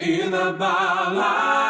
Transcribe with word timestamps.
in 0.00 0.30
the 0.30 0.52
balance. 0.52 1.67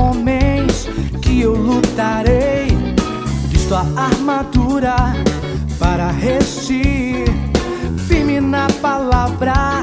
homens 0.00 0.88
que 1.22 1.42
eu 1.42 1.54
lutarei. 1.54 2.68
Visto 3.48 3.74
a 3.74 3.86
armadura 3.96 4.96
para 5.78 6.10
resistir, 6.10 7.24
firme 8.06 8.40
na 8.40 8.66
palavra, 8.80 9.80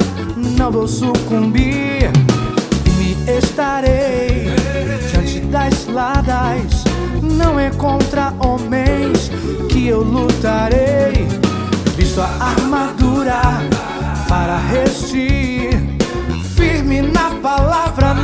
não 0.57 0.71
vou 0.71 0.87
sucumbir. 0.87 2.11
Firme 2.83 3.17
estarei 3.37 4.47
diante 5.11 5.39
das 5.41 5.87
ladas. 5.87 6.83
Não 7.21 7.59
é 7.59 7.69
contra 7.71 8.33
homens 8.39 9.31
que 9.69 9.87
eu 9.87 10.01
lutarei. 10.01 11.27
Visto 11.95 12.21
a 12.21 12.27
armadura 12.39 13.41
para 14.27 14.57
resistir, 14.57 15.69
firme 16.55 17.01
na 17.01 17.31
palavra. 17.41 18.22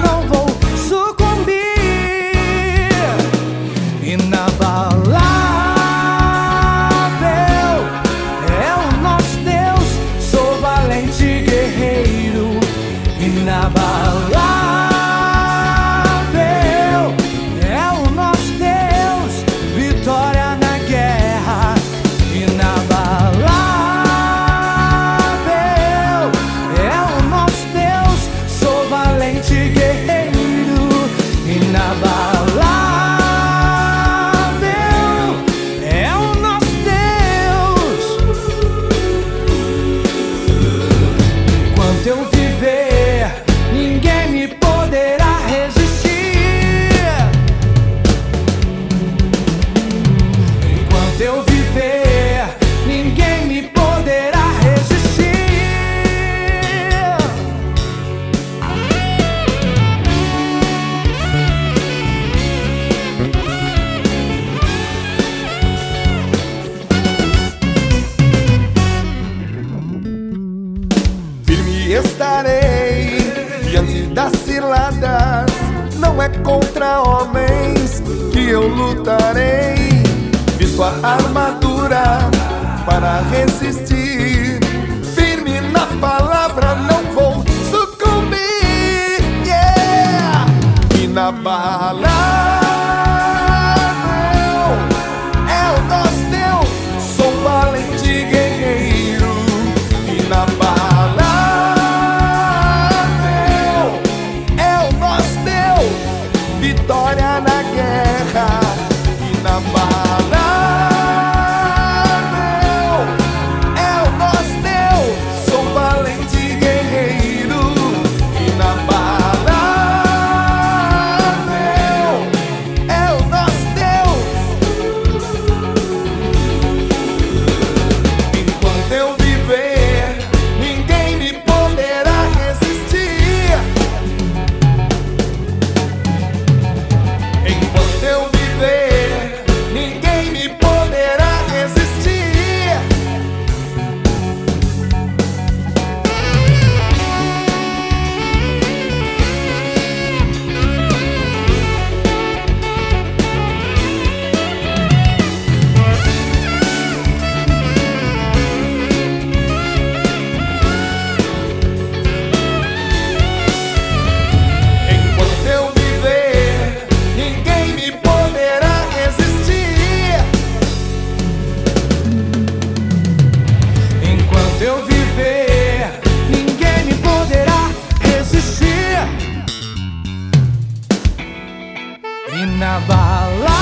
карнавала 182.59 183.58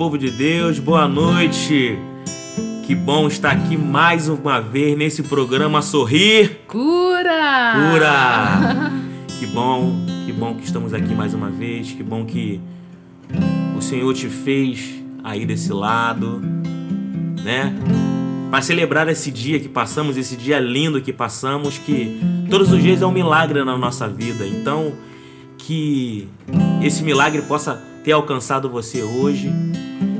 Povo 0.00 0.16
de 0.16 0.30
Deus, 0.30 0.78
boa 0.78 1.06
noite. 1.06 1.98
Que 2.86 2.94
bom 2.94 3.28
estar 3.28 3.50
aqui 3.50 3.76
mais 3.76 4.30
uma 4.30 4.58
vez 4.58 4.96
nesse 4.96 5.22
programa 5.22 5.82
Sorrir 5.82 6.60
Cura! 6.66 7.74
Cura. 7.92 8.92
Que 9.38 9.46
bom, 9.46 9.94
que 10.24 10.32
bom 10.32 10.54
que 10.54 10.64
estamos 10.64 10.94
aqui 10.94 11.14
mais 11.14 11.34
uma 11.34 11.50
vez, 11.50 11.92
que 11.92 12.02
bom 12.02 12.24
que 12.24 12.58
o 13.76 13.82
Senhor 13.82 14.14
te 14.14 14.30
fez 14.30 15.02
aí 15.22 15.44
desse 15.44 15.70
lado, 15.70 16.40
né? 17.44 17.74
Para 18.50 18.62
celebrar 18.62 19.06
esse 19.06 19.30
dia 19.30 19.60
que 19.60 19.68
passamos, 19.68 20.16
esse 20.16 20.34
dia 20.34 20.58
lindo 20.58 21.02
que 21.02 21.12
passamos, 21.12 21.76
que 21.76 22.18
todos 22.48 22.72
os 22.72 22.82
dias 22.82 23.02
é 23.02 23.06
um 23.06 23.12
milagre 23.12 23.62
na 23.64 23.76
nossa 23.76 24.08
vida. 24.08 24.46
Então, 24.46 24.94
que 25.58 26.26
esse 26.82 27.02
milagre 27.02 27.42
possa 27.42 27.89
ter 28.04 28.12
alcançado 28.12 28.68
você 28.68 29.02
hoje. 29.02 29.52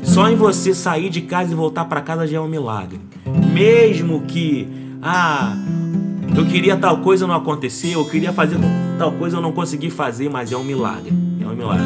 Só 0.02 0.28
em 0.28 0.36
você 0.36 0.74
sair 0.74 1.08
de 1.08 1.20
casa 1.22 1.52
e 1.52 1.54
voltar 1.54 1.84
para 1.84 2.00
casa 2.00 2.26
já 2.26 2.38
é 2.38 2.40
um 2.40 2.48
milagre. 2.48 3.00
Mesmo 3.52 4.22
que, 4.22 4.68
ah, 5.02 5.56
eu 6.36 6.46
queria 6.46 6.76
tal 6.76 6.98
coisa 6.98 7.26
não 7.26 7.34
aconteceu, 7.34 8.00
eu 8.00 8.04
queria 8.08 8.32
fazer 8.32 8.56
tal 8.98 9.12
coisa 9.12 9.36
eu 9.36 9.40
não 9.40 9.52
consegui 9.52 9.90
fazer, 9.90 10.28
mas 10.28 10.52
é 10.52 10.56
um 10.56 10.64
milagre. 10.64 11.12
É 11.40 11.46
um 11.46 11.54
milagre. 11.54 11.84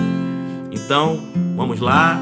Então, 0.72 1.20
vamos 1.56 1.80
lá. 1.80 2.18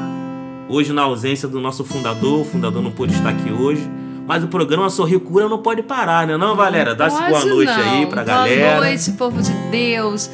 Hoje, 0.69 0.93
na 0.93 1.03
ausência 1.03 1.47
do 1.47 1.59
nosso 1.59 1.83
fundador, 1.83 2.41
o 2.41 2.45
fundador 2.45 2.81
não 2.81 2.91
pôde 2.91 3.13
estar 3.13 3.29
aqui 3.29 3.51
hoje. 3.51 3.87
Mas 4.25 4.43
o 4.43 4.47
programa 4.47 4.89
Sorrir 4.89 5.19
Cura 5.19 5.49
não 5.49 5.57
pode 5.57 5.83
parar, 5.83 6.25
né? 6.25 6.37
Não, 6.37 6.55
Valéria? 6.55 6.95
Dá-se 6.95 7.17
boa 7.17 7.43
noite 7.43 7.71
não. 7.71 7.91
aí 7.91 8.05
pra 8.05 8.23
boa 8.23 8.37
galera. 8.37 8.75
Boa 8.75 8.87
noite, 8.87 9.11
povo 9.11 9.41
de 9.41 9.51
Deus. 9.69 10.29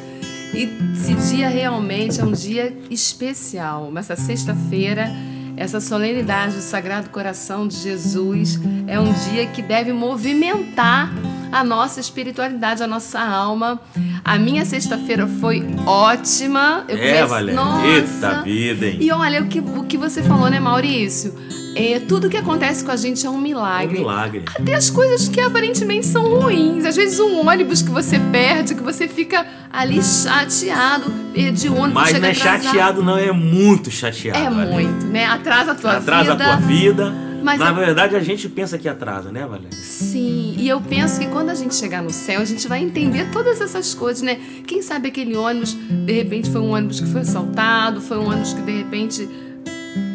E 0.52 0.68
esse 0.94 1.14
dia 1.34 1.48
realmente 1.48 2.20
é 2.20 2.24
um 2.24 2.32
dia 2.32 2.76
especial. 2.90 3.92
Essa 3.96 4.16
sexta-feira, 4.16 5.08
essa 5.56 5.80
solenidade 5.80 6.56
do 6.56 6.62
Sagrado 6.62 7.08
Coração 7.10 7.68
de 7.68 7.76
Jesus 7.76 8.58
é 8.86 8.98
um 8.98 9.12
dia 9.30 9.46
que 9.46 9.62
deve 9.62 9.92
movimentar 9.92 11.12
a 11.52 11.64
nossa 11.64 12.00
espiritualidade, 12.00 12.82
a 12.82 12.86
nossa 12.86 13.20
alma. 13.20 13.80
A 14.24 14.38
minha 14.38 14.64
sexta-feira 14.64 15.26
foi 15.26 15.64
ótima. 15.86 16.84
Eu 16.88 16.96
É, 16.96 17.00
comecei- 17.00 17.26
Valéria. 17.26 17.54
Nossa. 17.54 17.86
Eita 17.86 18.42
vida, 18.42 18.86
hein? 18.86 18.98
E 19.00 19.10
olha 19.12 19.42
o 19.42 19.46
que, 19.46 19.60
o 19.60 19.84
que 19.84 19.96
você 19.96 20.22
falou, 20.22 20.48
né, 20.50 20.60
Maurício? 20.60 21.34
É, 21.74 22.00
tudo 22.00 22.28
que 22.28 22.36
acontece 22.36 22.84
com 22.84 22.90
a 22.90 22.96
gente 22.96 23.24
é 23.24 23.30
um 23.30 23.34
É 23.34 23.36
um 23.36 23.40
milagre. 23.40 23.98
milagre. 23.98 24.44
Até 24.54 24.74
as 24.74 24.90
coisas 24.90 25.28
que 25.28 25.40
aparentemente 25.40 26.06
são 26.06 26.24
ruins. 26.40 26.84
Às 26.84 26.96
vezes 26.96 27.20
um 27.20 27.46
ônibus 27.48 27.80
que 27.80 27.90
você 27.90 28.18
perde, 28.18 28.74
que 28.74 28.82
você 28.82 29.06
fica 29.06 29.46
ali 29.72 30.02
chateado, 30.02 31.10
perdi 31.32 31.68
o 31.68 31.74
ônibus, 31.76 31.94
Mas 31.94 32.18
não 32.18 32.26
é 32.28 32.30
atrasado. 32.32 32.62
chateado, 32.64 33.02
não, 33.02 33.16
é 33.16 33.32
muito 33.32 33.90
chateado. 33.90 34.38
É 34.38 34.50
Valéria. 34.50 34.72
muito, 34.72 35.06
né? 35.06 35.24
Atrasa 35.26 35.72
a 35.72 35.74
tua 35.74 35.96
Atrasa 35.98 36.32
vida. 36.32 36.44
a 36.44 36.56
tua 36.56 36.66
vida. 36.66 37.14
Mas 37.42 37.58
Na 37.58 37.70
é- 37.70 37.72
verdade, 37.72 38.16
a 38.16 38.20
gente 38.20 38.48
pensa 38.50 38.76
que 38.76 38.86
atrasa, 38.86 39.32
né, 39.32 39.46
Valéria? 39.46 39.70
Sim, 39.72 40.54
e 40.58 40.68
eu 40.68 40.78
penso 40.80 41.18
que 41.20 41.26
quando 41.28 41.48
a 41.48 41.54
gente 41.54 41.74
chegar 41.74 42.02
no 42.02 42.10
céu, 42.10 42.42
a 42.42 42.44
gente 42.44 42.68
vai 42.68 42.82
entender 42.82 43.30
todas 43.32 43.62
essas 43.62 43.94
coisas, 43.94 44.20
né? 44.22 44.38
Quem 44.66 44.82
sabe 44.82 45.08
aquele 45.08 45.34
ônibus, 45.34 45.72
de 45.72 46.12
repente, 46.12 46.50
foi 46.50 46.60
um 46.60 46.74
ônibus 46.74 47.00
que 47.00 47.06
foi 47.06 47.22
assaltado, 47.22 48.00
foi 48.02 48.18
um 48.18 48.26
ônibus 48.28 48.52
que 48.52 48.60
de 48.60 48.72
repente 48.72 49.26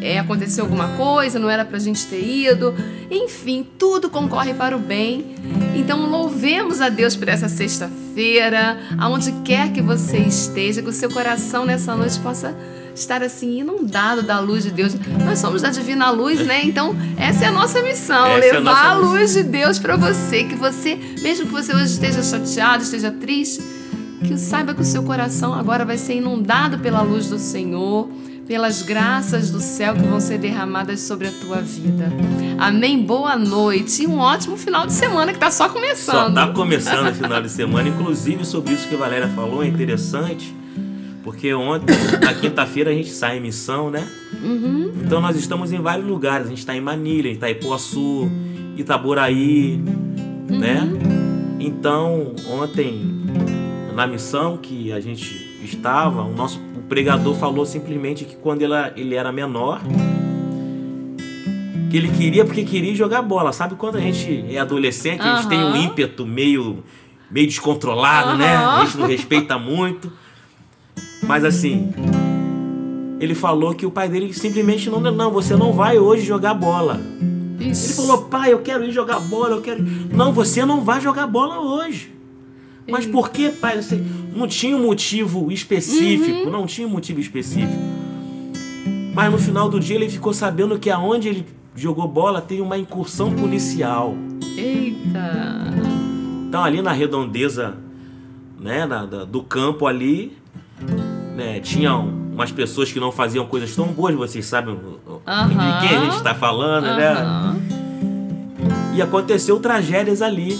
é, 0.00 0.18
aconteceu 0.18 0.64
alguma 0.64 0.88
coisa, 0.96 1.38
não 1.38 1.50
era 1.50 1.64
pra 1.64 1.78
gente 1.78 2.06
ter 2.06 2.22
ido. 2.22 2.74
Enfim, 3.10 3.66
tudo 3.78 4.08
concorre 4.08 4.54
para 4.54 4.76
o 4.76 4.78
bem. 4.78 5.34
Então, 5.74 6.08
louvemos 6.08 6.80
a 6.80 6.88
Deus 6.88 7.16
por 7.16 7.28
essa 7.28 7.48
sexta-feira, 7.48 8.78
aonde 8.98 9.32
quer 9.44 9.72
que 9.72 9.82
você 9.82 10.18
esteja, 10.18 10.82
que 10.82 10.88
o 10.88 10.92
seu 10.92 11.10
coração 11.10 11.64
nessa 11.64 11.94
noite 11.94 12.18
possa 12.20 12.56
estar 12.94 13.22
assim 13.22 13.60
inundado 13.60 14.22
da 14.22 14.40
luz 14.40 14.64
de 14.64 14.70
Deus. 14.70 14.94
Nós 15.24 15.38
somos 15.38 15.62
da 15.62 15.70
divina 15.70 16.10
luz, 16.10 16.40
né? 16.46 16.64
Então, 16.64 16.96
essa 17.16 17.44
é 17.44 17.48
a 17.48 17.52
nossa 17.52 17.82
missão, 17.82 18.26
Essa 18.26 18.46
é 18.46 18.50
a 18.50 18.58
levar 18.58 18.60
nossa 18.60 18.88
a 18.88 18.94
luz 18.94 19.34
de 19.34 19.42
Deus 19.42 19.78
para 19.78 19.96
você, 19.96 20.44
que 20.44 20.54
você, 20.54 20.96
mesmo 21.20 21.46
que 21.46 21.52
você 21.52 21.74
hoje 21.74 21.92
esteja 21.92 22.22
chateado, 22.22 22.82
esteja 22.82 23.10
triste, 23.10 23.62
que 24.26 24.38
saiba 24.38 24.74
que 24.74 24.80
o 24.80 24.84
seu 24.84 25.02
coração 25.02 25.52
agora 25.52 25.84
vai 25.84 25.98
ser 25.98 26.14
inundado 26.14 26.78
pela 26.78 27.02
luz 27.02 27.28
do 27.28 27.38
Senhor, 27.38 28.08
pelas 28.46 28.82
graças 28.82 29.50
do 29.50 29.60
céu 29.60 29.94
que 29.94 30.02
vão 30.02 30.20
ser 30.20 30.38
derramadas 30.38 31.00
sobre 31.00 31.26
a 31.26 31.32
tua 31.32 31.60
vida. 31.60 32.12
Amém. 32.58 33.02
Boa 33.02 33.36
noite 33.36 34.04
e 34.04 34.06
um 34.06 34.18
ótimo 34.18 34.56
final 34.56 34.86
de 34.86 34.92
semana 34.92 35.32
que 35.32 35.38
tá 35.38 35.50
só 35.50 35.66
Só 35.66 35.74
começando. 35.74 36.34
tá 36.34 36.46
começando 36.48 37.08
esse 37.08 37.20
final 37.20 37.42
de 37.42 37.50
semana. 37.50 37.88
Inclusive, 37.88 38.44
sobre 38.44 38.74
isso 38.74 38.88
que 38.88 38.94
a 38.94 38.98
Valéria 38.98 39.28
falou, 39.28 39.64
é 39.64 39.66
interessante. 39.66 40.54
Porque 41.24 41.52
ontem, 41.52 41.92
na 42.22 42.32
quinta-feira, 42.34 42.90
a 42.90 42.94
gente 42.94 43.10
sai 43.10 43.38
em 43.38 43.40
missão, 43.40 43.90
né? 43.90 44.06
Uhum. 44.40 44.92
Então 45.04 45.20
nós 45.20 45.36
estamos 45.36 45.72
em 45.72 45.80
vários 45.80 46.06
lugares. 46.06 46.46
A 46.46 46.50
gente 46.50 46.60
está 46.60 46.74
em 46.74 46.80
Manilha, 46.80 47.28
em 47.28 47.32
Itaipuaçu, 47.32 48.30
Itaboraí, 48.76 49.82
né? 50.48 50.82
Uhum. 50.82 51.56
Então, 51.58 52.32
ontem, 52.48 53.02
na 53.92 54.06
missão 54.06 54.56
que 54.56 54.92
a 54.92 55.00
gente 55.00 55.58
estava, 55.64 56.22
o 56.22 56.32
nosso 56.32 56.60
o 56.60 56.65
pregador 56.88 57.34
falou 57.34 57.66
simplesmente 57.66 58.24
que 58.24 58.36
quando 58.36 58.62
ele, 58.62 58.74
ele 58.96 59.14
era 59.14 59.32
menor, 59.32 59.80
que 61.90 61.96
ele 61.96 62.08
queria 62.10 62.44
porque 62.44 62.64
queria 62.64 62.94
jogar 62.94 63.22
bola. 63.22 63.52
Sabe 63.52 63.74
quando 63.74 63.96
a 63.96 64.00
gente 64.00 64.44
é 64.50 64.58
adolescente, 64.58 65.20
a 65.20 65.36
gente 65.36 65.48
tem 65.48 65.62
um 65.62 65.76
ímpeto 65.76 66.26
meio, 66.26 66.82
meio 67.30 67.46
descontrolado, 67.46 68.36
né? 68.36 68.56
A 68.56 68.84
gente 68.84 68.98
não 68.98 69.06
respeita 69.06 69.58
muito. 69.58 70.12
Mas 71.22 71.44
assim, 71.44 71.92
ele 73.18 73.34
falou 73.34 73.74
que 73.74 73.86
o 73.86 73.90
pai 73.90 74.08
dele 74.08 74.32
simplesmente 74.32 74.90
não, 74.90 75.00
não, 75.00 75.30
você 75.30 75.56
não 75.56 75.72
vai 75.72 75.98
hoje 75.98 76.22
jogar 76.22 76.54
bola. 76.54 77.00
Ele 77.58 77.70
Ixi. 77.70 77.94
falou, 77.94 78.24
pai, 78.24 78.52
eu 78.52 78.58
quero 78.60 78.84
ir 78.84 78.92
jogar 78.92 79.18
bola, 79.20 79.56
eu 79.56 79.62
quero. 79.62 79.82
Não, 80.12 80.32
você 80.32 80.64
não 80.64 80.82
vai 80.84 81.00
jogar 81.00 81.26
bola 81.26 81.58
hoje. 81.60 82.14
Mas 82.88 83.06
por 83.06 83.30
que, 83.30 83.50
pai? 83.50 83.82
Você 83.82 84.00
não 84.36 84.46
tinha 84.46 84.76
um 84.76 84.82
motivo 84.82 85.50
específico, 85.50 86.50
não 86.50 86.66
tinha 86.66 86.86
um 86.86 86.90
motivo 86.90 87.20
específico. 87.20 87.72
Mas 89.14 89.32
no 89.32 89.38
final 89.38 89.68
do 89.68 89.80
dia 89.80 89.96
ele 89.96 90.08
ficou 90.10 90.32
sabendo 90.34 90.78
que 90.78 90.90
aonde 90.90 91.28
ele 91.28 91.46
jogou 91.74 92.06
bola 92.06 92.40
tem 92.40 92.60
uma 92.60 92.76
incursão 92.76 93.32
policial. 93.32 94.14
Eita. 94.56 95.74
Então 96.48 96.62
ali 96.62 96.82
na 96.82 96.92
redondeza, 96.92 97.74
né, 98.60 98.86
na- 98.86 99.06
da- 99.06 99.24
do 99.24 99.42
campo 99.42 99.86
ali, 99.86 100.36
né, 101.34 101.60
tinham 101.60 102.08
umas 102.32 102.52
pessoas 102.52 102.92
que 102.92 103.00
não 103.00 103.10
faziam 103.10 103.46
coisas 103.46 103.74
tão 103.74 103.86
boas, 103.88 104.14
vocês 104.14 104.44
sabem 104.44 104.78
Aham. 105.26 105.48
de 105.48 105.88
quem 105.88 105.96
a 105.96 106.00
gente 106.04 106.16
está 106.16 106.34
falando, 106.34 106.84
né? 106.84 107.08
Aham. 107.08 107.56
E 108.94 109.02
aconteceu 109.02 109.58
tragédias 109.58 110.20
ali. 110.22 110.58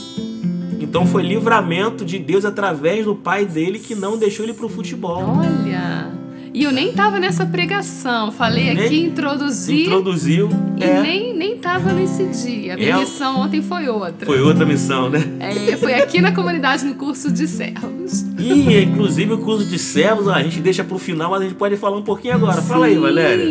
Então 0.81 1.07
foi 1.07 1.23
livramento 1.23 2.05
de 2.05 2.19
Deus 2.19 2.45
através 2.45 3.05
do 3.05 3.15
pai 3.15 3.45
dele 3.45 3.79
que 3.79 3.95
não 3.95 4.17
deixou 4.17 4.45
ele 4.45 4.53
pro 4.55 4.69
futebol. 4.69 5.23
Olha. 5.39 6.07
E 6.55 6.63
eu 6.63 6.73
nem 6.73 6.91
tava 6.91 7.19
nessa 7.21 7.45
pregação. 7.45 8.33
Falei 8.33 8.73
Nem 8.73 8.87
aqui, 8.87 9.05
introduzi. 9.05 9.83
Introduziu. 9.83 10.49
E 10.79 10.85
é, 10.85 11.03
nem, 11.03 11.37
nem 11.37 11.59
tava 11.59 11.93
nesse 11.93 12.25
dia. 12.25 12.73
A 12.73 12.77
minha 12.79 12.91
É. 12.93 12.99
missão 13.01 13.41
ontem 13.41 13.61
foi 13.61 13.89
outra. 13.91 14.25
Foi 14.25 14.41
outra 14.41 14.65
missão, 14.65 15.11
né? 15.11 15.23
É, 15.39 15.77
foi 15.77 15.93
aqui 15.93 16.19
na 16.23 16.33
comunidade 16.33 16.87
no 16.87 16.95
curso 16.95 17.31
de 17.31 17.47
servos. 17.47 18.23
E 18.39 18.83
inclusive 18.85 19.35
o 19.35 19.39
curso 19.39 19.67
de 19.67 19.79
servos 19.79 20.29
a 20.29 20.43
gente 20.43 20.59
deixa 20.61 20.83
pro 20.83 20.99
final, 20.99 21.31
mas 21.31 21.43
a 21.43 21.45
gente 21.45 21.57
pode 21.57 21.77
falar 21.77 21.99
um 21.99 22.03
pouquinho 22.03 22.35
agora. 22.35 22.63
Fala 22.63 22.87
aí, 22.87 22.95
Sim. 22.95 23.01
Valéria. 23.01 23.45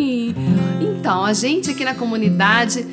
Então, 0.82 1.24
a 1.24 1.34
gente 1.34 1.70
aqui 1.70 1.86
na 1.86 1.94
comunidade, 1.94 2.84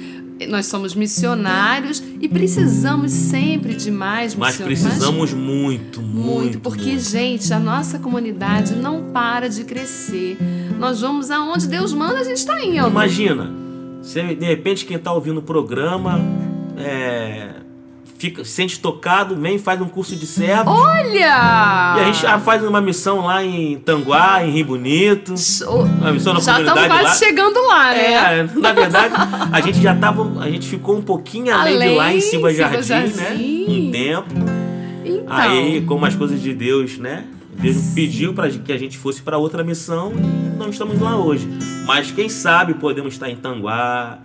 nós 0.49 0.67
somos 0.67 0.95
missionários 0.95 2.03
e 2.21 2.29
precisamos 2.29 3.12
sempre 3.12 3.75
de 3.75 3.91
mais 3.91 4.35
Mas 4.35 4.59
missionários. 4.59 4.83
precisamos 4.83 5.33
muito, 5.33 6.01
muito. 6.01 6.33
Muito, 6.33 6.61
porque, 6.61 6.91
muito. 6.91 7.03
gente, 7.03 7.53
a 7.53 7.59
nossa 7.59 7.99
comunidade 7.99 8.75
não 8.75 9.11
para 9.12 9.49
de 9.49 9.65
crescer. 9.65 10.37
Nós 10.79 11.01
vamos 11.01 11.31
aonde 11.31 11.67
Deus 11.69 11.93
manda, 11.93 12.21
a 12.21 12.25
gente 12.25 12.39
está 12.39 12.62
indo. 12.65 12.89
Imagina, 12.89 13.51
de 14.03 14.45
repente 14.45 14.85
quem 14.85 14.99
tá 14.99 15.12
ouvindo 15.12 15.39
o 15.39 15.43
programa 15.43 16.21
é, 16.77 17.51
fica, 18.23 18.45
se 18.45 18.52
sente 18.52 18.79
tocado, 18.79 19.35
vem 19.35 19.59
faz 19.59 19.81
um 19.81 19.88
curso 19.88 20.14
de 20.14 20.26
servos. 20.26 20.73
Olha! 20.73 21.97
E 21.97 22.00
a 22.00 22.05
gente 22.05 22.23
já 22.23 22.38
faz 22.38 22.62
uma 22.62 22.81
missão 22.81 23.26
lá 23.26 23.43
em 23.45 23.79
Tanguá, 23.79 24.45
em 24.45 24.50
Rio 24.52 24.67
Bonito. 24.67 25.35
Uma 25.67 26.12
missão 26.12 26.33
na 26.33 26.38
Já 26.38 26.61
estamos 26.61 26.87
quase 26.87 27.05
lá. 27.05 27.14
chegando 27.14 27.67
lá, 27.67 27.91
né? 27.91 28.38
É, 28.38 28.49
na 28.55 28.73
verdade, 28.73 29.14
a 29.50 29.61
gente 29.61 29.83
já 29.83 29.97
tava. 29.97 30.41
A 30.41 30.49
gente 30.49 30.69
ficou 30.69 30.97
um 30.97 31.02
pouquinho 31.02 31.52
além, 31.52 31.73
de 31.73 31.79
lá 31.79 31.87
em 31.87 31.99
Além, 31.99 32.21
Silva 32.21 32.55
Jardim, 32.55 32.76
né? 32.76 32.83
Jardim. 32.83 33.88
Um 33.88 33.91
tempo. 33.91 34.35
Então, 35.05 35.37
Aí, 35.37 35.81
como 35.81 36.07
as 36.07 36.14
coisas 36.14 36.41
de 36.41 36.55
Deus, 36.55 36.99
né? 36.99 37.25
Deus 37.55 37.76
Sim. 37.76 37.95
pediu 37.95 38.33
para 38.35 38.49
que 38.49 38.73
a 38.73 38.79
gente 38.79 38.97
fosse 38.97 39.21
para 39.21 39.37
outra 39.37 39.64
missão 39.64 40.12
e 40.17 40.57
não 40.57 40.71
estamos 40.71 41.00
lá 41.00 41.17
hoje. 41.17 41.49
Mas 41.87 42.12
quem 42.12 42.29
sabe 42.29 42.75
podemos 42.75 43.14
estar 43.14 43.29
em 43.29 43.37
Tanguá, 43.37 44.21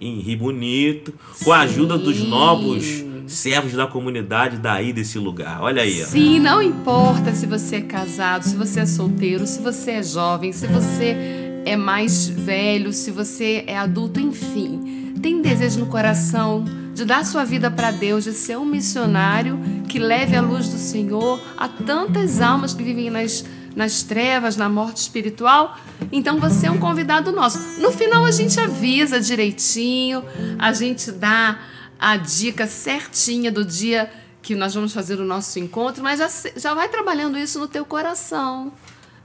em 0.00 0.18
Rio 0.18 0.38
Bonito, 0.38 1.14
com 1.44 1.52
a 1.52 1.60
ajuda 1.60 1.96
dos 1.96 2.18
novos 2.18 3.05
servos 3.26 3.72
da 3.72 3.86
comunidade 3.86 4.56
daí 4.56 4.92
desse 4.92 5.18
lugar. 5.18 5.60
Olha 5.62 5.82
aí, 5.82 6.02
ó. 6.02 6.06
Sim, 6.06 6.40
não 6.40 6.62
importa 6.62 7.32
se 7.32 7.46
você 7.46 7.76
é 7.76 7.80
casado, 7.80 8.42
se 8.42 8.56
você 8.56 8.80
é 8.80 8.86
solteiro, 8.86 9.46
se 9.46 9.60
você 9.60 9.92
é 9.92 10.02
jovem, 10.02 10.52
se 10.52 10.66
você 10.66 11.16
é 11.64 11.76
mais 11.76 12.28
velho, 12.28 12.92
se 12.92 13.10
você 13.10 13.64
é 13.66 13.76
adulto, 13.76 14.20
enfim, 14.20 15.14
tem 15.20 15.42
desejo 15.42 15.80
no 15.80 15.86
coração 15.86 16.64
de 16.94 17.04
dar 17.04 17.26
sua 17.26 17.44
vida 17.44 17.70
para 17.70 17.90
Deus, 17.90 18.24
de 18.24 18.32
ser 18.32 18.56
um 18.56 18.64
missionário 18.64 19.58
que 19.88 19.98
leve 19.98 20.36
a 20.36 20.40
luz 20.40 20.68
do 20.68 20.78
Senhor 20.78 21.40
a 21.56 21.68
tantas 21.68 22.40
almas 22.40 22.72
que 22.72 22.82
vivem 22.82 23.10
nas, 23.10 23.44
nas 23.74 24.02
trevas, 24.02 24.56
na 24.56 24.68
morte 24.68 24.98
espiritual, 24.98 25.76
então 26.10 26.38
você 26.38 26.68
é 26.68 26.70
um 26.70 26.78
convidado 26.78 27.32
nosso. 27.32 27.80
No 27.80 27.90
final 27.90 28.24
a 28.24 28.30
gente 28.30 28.58
avisa 28.58 29.20
direitinho, 29.20 30.24
a 30.58 30.72
gente 30.72 31.10
dá 31.12 31.58
a 31.98 32.16
dica 32.16 32.66
certinha 32.66 33.50
do 33.50 33.64
dia 33.64 34.10
que 34.42 34.54
nós 34.54 34.74
vamos 34.74 34.92
fazer 34.92 35.18
o 35.18 35.24
nosso 35.24 35.58
encontro, 35.58 36.02
mas 36.02 36.18
já, 36.18 36.50
já 36.56 36.74
vai 36.74 36.88
trabalhando 36.88 37.36
isso 37.36 37.58
no 37.58 37.66
teu 37.66 37.84
coração, 37.84 38.72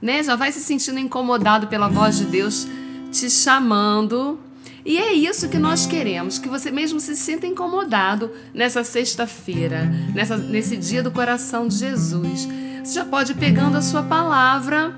né? 0.00 0.22
Já 0.22 0.34
vai 0.34 0.50
se 0.50 0.60
sentindo 0.60 0.98
incomodado 0.98 1.68
pela 1.68 1.88
voz 1.88 2.16
de 2.18 2.24
Deus 2.24 2.66
te 3.12 3.30
chamando 3.30 4.40
e 4.84 4.98
é 4.98 5.12
isso 5.12 5.48
que 5.48 5.58
nós 5.58 5.86
queremos, 5.86 6.38
que 6.38 6.48
você 6.48 6.70
mesmo 6.70 6.98
se 6.98 7.14
sinta 7.14 7.46
incomodado 7.46 8.32
nessa 8.52 8.82
sexta-feira, 8.82 9.84
nessa, 10.12 10.36
nesse 10.36 10.76
dia 10.76 11.02
do 11.02 11.10
coração 11.10 11.68
de 11.68 11.76
Jesus. 11.76 12.48
Você 12.82 12.94
já 12.94 13.04
pode 13.04 13.30
ir 13.30 13.36
pegando 13.36 13.78
a 13.78 13.82
sua 13.82 14.02
palavra. 14.02 14.92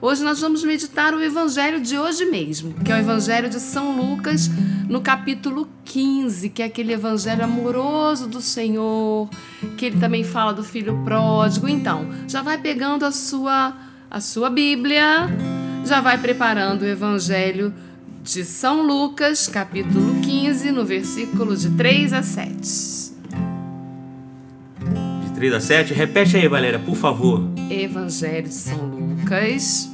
Hoje 0.00 0.24
nós 0.24 0.40
vamos 0.40 0.64
meditar 0.64 1.12
o 1.12 1.22
evangelho 1.22 1.82
de 1.82 1.98
hoje 1.98 2.24
mesmo, 2.24 2.72
que 2.82 2.90
é 2.90 2.94
o 2.94 2.98
evangelho 2.98 3.50
de 3.50 3.60
São 3.60 3.94
Lucas, 3.94 4.48
no 4.88 5.00
capítulo 5.00 5.68
15, 5.84 6.50
que 6.50 6.62
é 6.62 6.66
aquele 6.66 6.92
evangelho 6.92 7.44
amoroso 7.44 8.28
do 8.28 8.40
Senhor, 8.40 9.28
que 9.76 9.86
ele 9.86 9.98
também 9.98 10.24
fala 10.24 10.52
do 10.52 10.62
filho 10.62 11.02
pródigo. 11.04 11.68
Então, 11.68 12.08
já 12.28 12.42
vai 12.42 12.58
pegando 12.58 13.04
a 13.04 13.10
sua 13.10 13.74
a 14.10 14.20
sua 14.20 14.48
Bíblia, 14.48 15.28
já 15.84 16.00
vai 16.00 16.16
preparando 16.16 16.82
o 16.82 16.86
evangelho 16.86 17.74
de 18.22 18.44
São 18.44 18.82
Lucas, 18.82 19.48
capítulo 19.48 20.20
15, 20.20 20.70
no 20.70 20.84
versículo 20.84 21.56
de 21.56 21.70
3 21.70 22.12
a 22.12 22.22
7. 22.22 23.12
De 25.24 25.30
3 25.34 25.52
a 25.54 25.60
7, 25.60 25.92
repete 25.92 26.36
aí, 26.36 26.48
Valéria, 26.48 26.78
por 26.78 26.96
favor. 26.96 27.42
Evangelho 27.70 28.48
de 28.48 28.54
São 28.54 28.78
Lucas, 28.86 29.90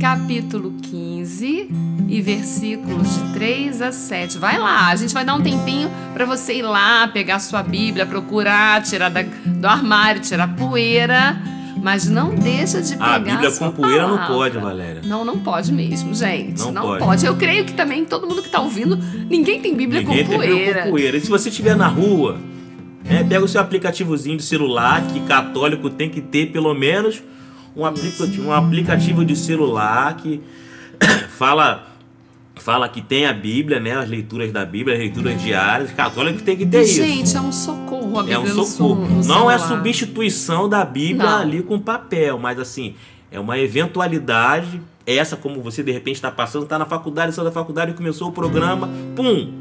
capítulo 0.00 0.72
15 0.82 1.68
e 2.08 2.20
versículos 2.20 3.14
de 3.14 3.32
3 3.32 3.82
a 3.82 3.92
7. 3.92 4.38
Vai 4.38 4.58
lá, 4.58 4.88
a 4.88 4.96
gente 4.96 5.14
vai 5.14 5.24
dar 5.24 5.34
um 5.34 5.42
tempinho 5.42 5.90
para 6.12 6.24
você 6.24 6.54
ir 6.58 6.62
lá, 6.62 7.08
pegar 7.08 7.38
sua 7.38 7.62
Bíblia, 7.62 8.04
procurar, 8.06 8.82
tirar 8.82 9.08
da, 9.08 9.22
do 9.22 9.66
armário, 9.66 10.20
tirar 10.20 10.54
poeira 10.56 11.40
mas 11.82 12.08
não 12.08 12.32
deixa 12.32 12.80
de 12.80 12.92
pegar. 12.92 13.14
A 13.14 13.18
Bíblia 13.18 13.48
a 13.48 13.52
com 13.52 13.70
poeira 13.72 14.04
palavra. 14.04 14.20
não 14.20 14.36
pode, 14.36 14.58
Valéria. 14.58 15.02
Não, 15.04 15.24
não 15.24 15.38
pode 15.40 15.72
mesmo, 15.72 16.14
gente. 16.14 16.60
Não 16.60 16.70
Não, 16.70 16.82
pode. 16.82 17.04
pode. 17.04 17.26
Eu 17.26 17.34
creio 17.36 17.64
que 17.64 17.72
também 17.72 18.04
todo 18.04 18.24
mundo 18.24 18.40
que 18.40 18.48
tá 18.48 18.60
ouvindo, 18.60 18.96
ninguém 19.28 19.60
tem 19.60 19.74
Bíblia 19.74 20.00
Ninguém 20.00 20.24
com 20.24 20.30
tem 20.30 20.38
Bíblia 20.38 20.54
poeira. 20.56 20.82
com 20.84 20.90
poeira. 20.90 21.16
E 21.16 21.20
se 21.20 21.28
você 21.28 21.48
estiver 21.48 21.74
na 21.74 21.88
rua, 21.88 22.38
né, 23.04 23.24
pega 23.28 23.44
o 23.44 23.48
seu 23.48 23.60
aplicativozinho 23.60 24.36
de 24.36 24.44
celular, 24.44 25.02
que 25.08 25.20
católico 25.20 25.90
tem 25.90 26.08
que 26.08 26.20
ter 26.20 26.52
pelo 26.52 26.72
menos 26.72 27.20
um 27.76 27.84
aplicativo, 27.84 28.48
um 28.48 28.52
aplicativo 28.52 29.24
de 29.24 29.36
celular 29.36 30.16
que 30.16 30.40
fala 31.36 31.88
fala 32.56 32.88
que 32.88 33.02
tem 33.02 33.26
a 33.26 33.32
Bíblia, 33.32 33.80
né, 33.80 33.96
as 33.96 34.08
leituras 34.08 34.52
da 34.52 34.64
Bíblia, 34.64 34.94
as 34.94 35.00
leituras 35.00 35.40
diárias. 35.42 35.90
Católico 35.92 36.42
tem 36.42 36.56
que 36.56 36.64
ter 36.64 36.82
isso. 36.82 36.94
Gente, 37.02 37.36
é 37.36 37.40
um 37.40 37.50
socorro 37.50 38.18
a 38.18 38.22
Bíblia 38.22 38.36
É 38.36 38.38
um 38.38 38.64
socorro. 38.64 39.08
Não 39.24 39.50
é 39.50 39.58
celular. 39.58 39.76
substituição 39.76 40.68
da 40.68 40.84
Bíblia 40.84 41.28
Não. 41.28 41.38
ali 41.38 41.62
com 41.62 41.78
papel, 41.80 42.38
mas 42.38 42.58
assim, 42.58 42.94
é 43.30 43.40
uma 43.40 43.58
eventualidade. 43.58 44.80
Essa, 45.04 45.36
como 45.36 45.60
você 45.60 45.82
de 45.82 45.90
repente 45.90 46.16
está 46.16 46.30
passando, 46.30 46.62
está 46.62 46.78
na 46.78 46.86
faculdade, 46.86 47.34
saiu 47.34 47.44
da 47.44 47.50
faculdade, 47.50 47.94
começou 47.94 48.28
o 48.28 48.32
programa, 48.32 48.88
pum! 49.16 49.60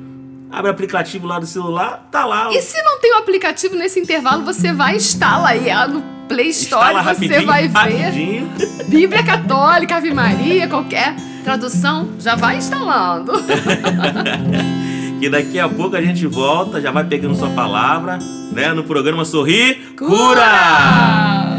Abre 0.51 0.67
o 0.67 0.71
aplicativo 0.71 1.25
lá 1.25 1.39
do 1.39 1.47
celular, 1.47 2.09
tá 2.11 2.25
lá. 2.25 2.51
E 2.51 2.61
se 2.61 2.79
não 2.83 2.99
tem 2.99 3.13
o 3.13 3.17
aplicativo 3.17 3.73
nesse 3.75 3.99
intervalo, 3.99 4.43
você 4.43 4.73
vai 4.73 4.97
instala 4.97 5.49
aí 5.49 5.71
ah, 5.71 5.87
no 5.87 6.20
Play 6.31 6.47
Store, 6.49 6.93
instala 6.93 7.03
você 7.03 7.09
rapidinho, 7.09 7.45
vai 7.45 7.67
ver 7.67 7.97
rapidinho. 7.97 8.49
Bíblia 8.87 9.21
Católica, 9.21 9.97
Ave 9.97 10.13
Maria, 10.13 10.65
qualquer 10.67 11.13
tradução, 11.43 12.09
já 12.19 12.35
vai 12.35 12.55
instalando. 12.57 13.33
que 15.19 15.29
daqui 15.29 15.59
a 15.59 15.67
pouco 15.67 15.97
a 15.97 16.01
gente 16.01 16.25
volta, 16.25 16.79
já 16.79 16.89
vai 16.89 17.03
pegando 17.03 17.35
sua 17.35 17.49
palavra, 17.49 18.17
né? 18.53 18.73
No 18.73 18.85
programa 18.85 19.25
Sorrir 19.25 19.93
Cura! 19.97 20.15
Cura! 20.15 21.50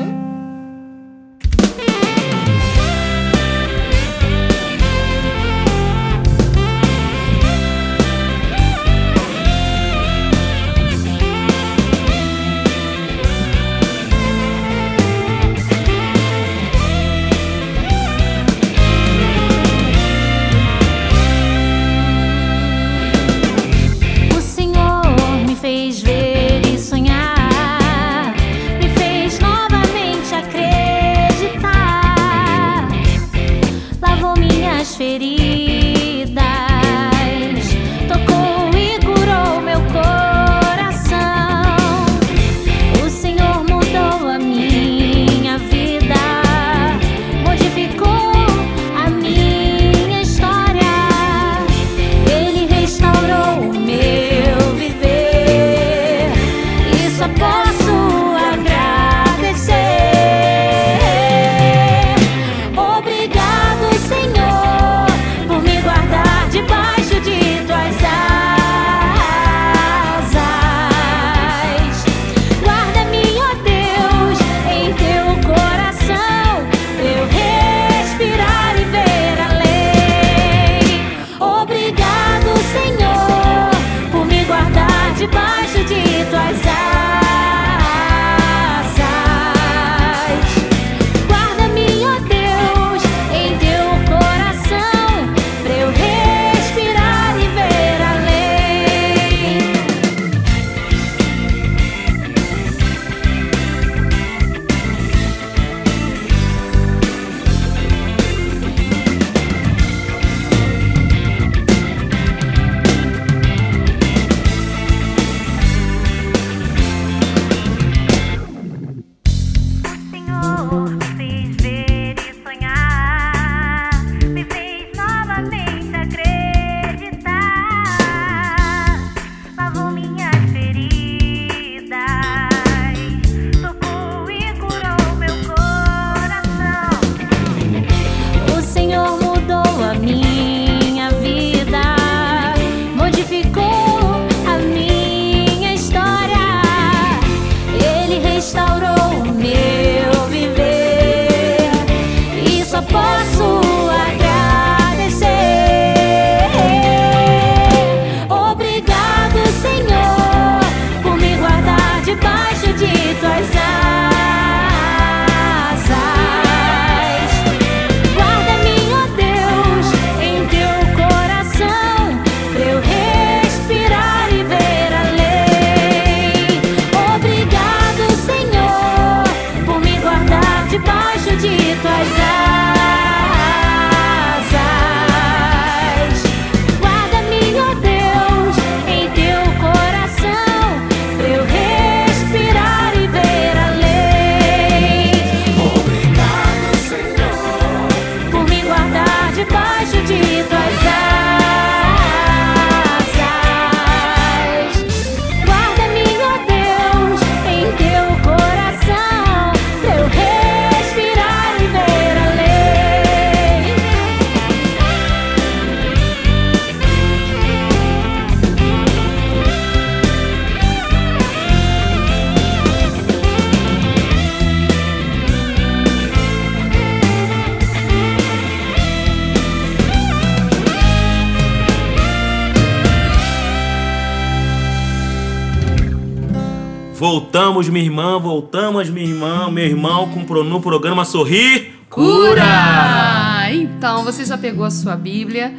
Voltamos, 237.12 237.68
minha 237.68 237.84
irmã, 237.84 238.18
voltamos, 238.18 238.88
minha 238.88 239.06
irmã, 239.06 239.50
meu 239.50 239.66
irmão, 239.66 240.08
com, 240.08 240.20
no 240.42 240.62
programa 240.62 241.04
Sorrir 241.04 241.72
Cura! 241.90 243.50
Então, 243.52 244.02
você 244.02 244.24
já 244.24 244.38
pegou 244.38 244.64
a 244.64 244.70
sua 244.70 244.96
Bíblia? 244.96 245.52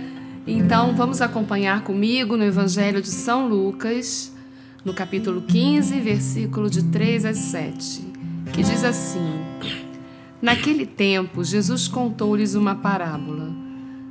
Então, 0.48 0.96
vamos 0.96 1.22
acompanhar 1.22 1.84
comigo 1.84 2.36
no 2.36 2.44
Evangelho 2.44 3.04
de 3.04 3.10
São 3.10 3.48
Lucas, 3.48 4.34
no 4.84 4.96
capítulo 4.96 5.44
15, 5.44 6.00
versículo 6.00 6.72
de 6.72 6.86
3 6.86 7.26
a 7.26 7.36
7, 7.36 8.02
que 8.52 8.64
diz 8.64 8.84
assim: 8.84 9.40
Naquele 10.42 10.88
tempo, 10.88 11.44
Jesus 11.44 11.88
contou-lhes 11.88 12.56
uma 12.56 12.74
parábola. 12.74 13.52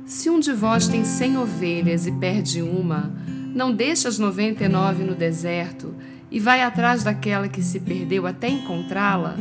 Se 0.05 0.29
um 0.29 0.39
de 0.39 0.53
vós 0.53 0.87
tem 0.87 1.03
cem 1.03 1.37
ovelhas 1.37 2.07
e 2.07 2.11
perde 2.13 2.61
uma, 2.61 3.11
não 3.53 3.73
deixa 3.73 4.07
as 4.07 4.17
noventa 4.17 4.63
e 4.63 4.69
nove 4.69 5.03
no 5.03 5.13
deserto 5.13 5.93
e 6.33 6.39
vai 6.39 6.63
atrás 6.63 7.03
daquela 7.03 7.47
que 7.47 7.61
se 7.61 7.79
perdeu 7.79 8.25
até 8.25 8.49
encontrá-la? 8.49 9.37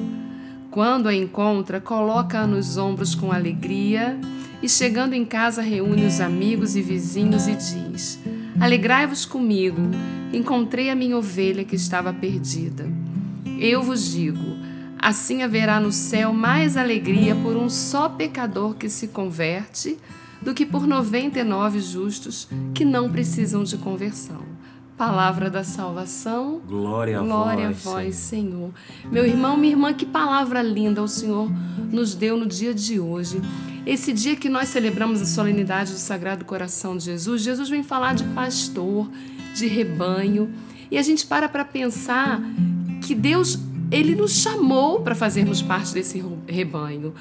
Quando 0.70 1.08
a 1.08 1.14
encontra, 1.14 1.80
coloca-a 1.80 2.46
nos 2.46 2.76
ombros 2.76 3.14
com 3.14 3.32
alegria 3.32 4.20
e, 4.62 4.68
chegando 4.68 5.14
em 5.14 5.24
casa, 5.24 5.62
reúne 5.62 6.04
os 6.04 6.20
amigos 6.20 6.76
e 6.76 6.82
vizinhos 6.82 7.48
e 7.48 7.54
diz: 7.54 8.20
Alegrai-vos 8.60 9.24
comigo, 9.24 9.80
encontrei 10.34 10.90
a 10.90 10.94
minha 10.94 11.16
ovelha 11.16 11.64
que 11.64 11.76
estava 11.76 12.12
perdida. 12.12 12.86
Eu 13.58 13.82
vos 13.82 14.12
digo: 14.12 14.58
assim 14.98 15.42
haverá 15.42 15.80
no 15.80 15.92
céu 15.92 16.34
mais 16.34 16.76
alegria 16.76 17.34
por 17.34 17.56
um 17.56 17.70
só 17.70 18.10
pecador 18.10 18.74
que 18.74 18.90
se 18.90 19.08
converte 19.08 19.96
do 20.42 20.52
que 20.52 20.66
por 20.66 20.86
99 20.86 21.80
justos 21.80 22.48
que 22.74 22.84
não 22.84 23.10
precisam 23.10 23.64
de 23.64 23.78
conversão. 23.78 24.51
Palavra 25.02 25.50
da 25.50 25.64
salvação. 25.64 26.60
Glória 26.64 27.18
a 27.18 27.22
Glória 27.24 27.72
vós, 27.72 27.86
a 27.88 27.90
vós, 27.90 28.14
Senhor. 28.14 28.70
Meu 29.10 29.26
irmão, 29.26 29.56
minha 29.56 29.72
irmã, 29.72 29.92
que 29.92 30.06
palavra 30.06 30.62
linda 30.62 31.02
o 31.02 31.08
Senhor 31.08 31.50
nos 31.90 32.14
deu 32.14 32.36
no 32.36 32.46
dia 32.46 32.72
de 32.72 33.00
hoje. 33.00 33.42
Esse 33.84 34.12
dia 34.12 34.36
que 34.36 34.48
nós 34.48 34.68
celebramos 34.68 35.20
a 35.20 35.24
solenidade 35.24 35.90
do 35.90 35.98
Sagrado 35.98 36.44
Coração 36.44 36.96
de 36.96 37.06
Jesus, 37.06 37.42
Jesus 37.42 37.68
vem 37.68 37.82
falar 37.82 38.14
de 38.14 38.22
pastor, 38.26 39.10
de 39.56 39.66
rebanho, 39.66 40.48
e 40.88 40.96
a 40.96 41.02
gente 41.02 41.26
para 41.26 41.48
para 41.48 41.64
pensar 41.64 42.40
que 43.04 43.12
Deus, 43.12 43.58
ele 43.90 44.14
nos 44.14 44.36
chamou 44.36 45.00
para 45.00 45.16
fazermos 45.16 45.60
parte 45.60 45.92
desse 45.92 46.24
rebanho. 46.46 47.12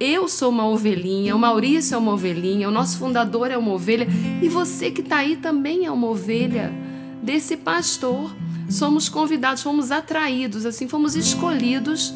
Eu 0.00 0.26
sou 0.26 0.48
uma 0.48 0.66
ovelhinha, 0.66 1.36
o 1.36 1.38
Maurício 1.38 1.96
é 1.96 1.98
uma 1.98 2.14
ovelhinha, 2.14 2.66
o 2.66 2.72
nosso 2.72 2.98
fundador 2.98 3.50
é 3.50 3.58
uma 3.58 3.74
ovelha, 3.74 4.08
e 4.40 4.48
você 4.48 4.90
que 4.90 5.02
está 5.02 5.18
aí 5.18 5.36
também 5.36 5.84
é 5.84 5.90
uma 5.90 6.06
ovelha 6.06 6.85
desse 7.26 7.56
pastor. 7.56 8.34
Somos 8.70 9.08
convidados, 9.08 9.62
fomos 9.62 9.90
atraídos, 9.90 10.64
assim, 10.64 10.88
fomos 10.88 11.16
escolhidos 11.16 12.14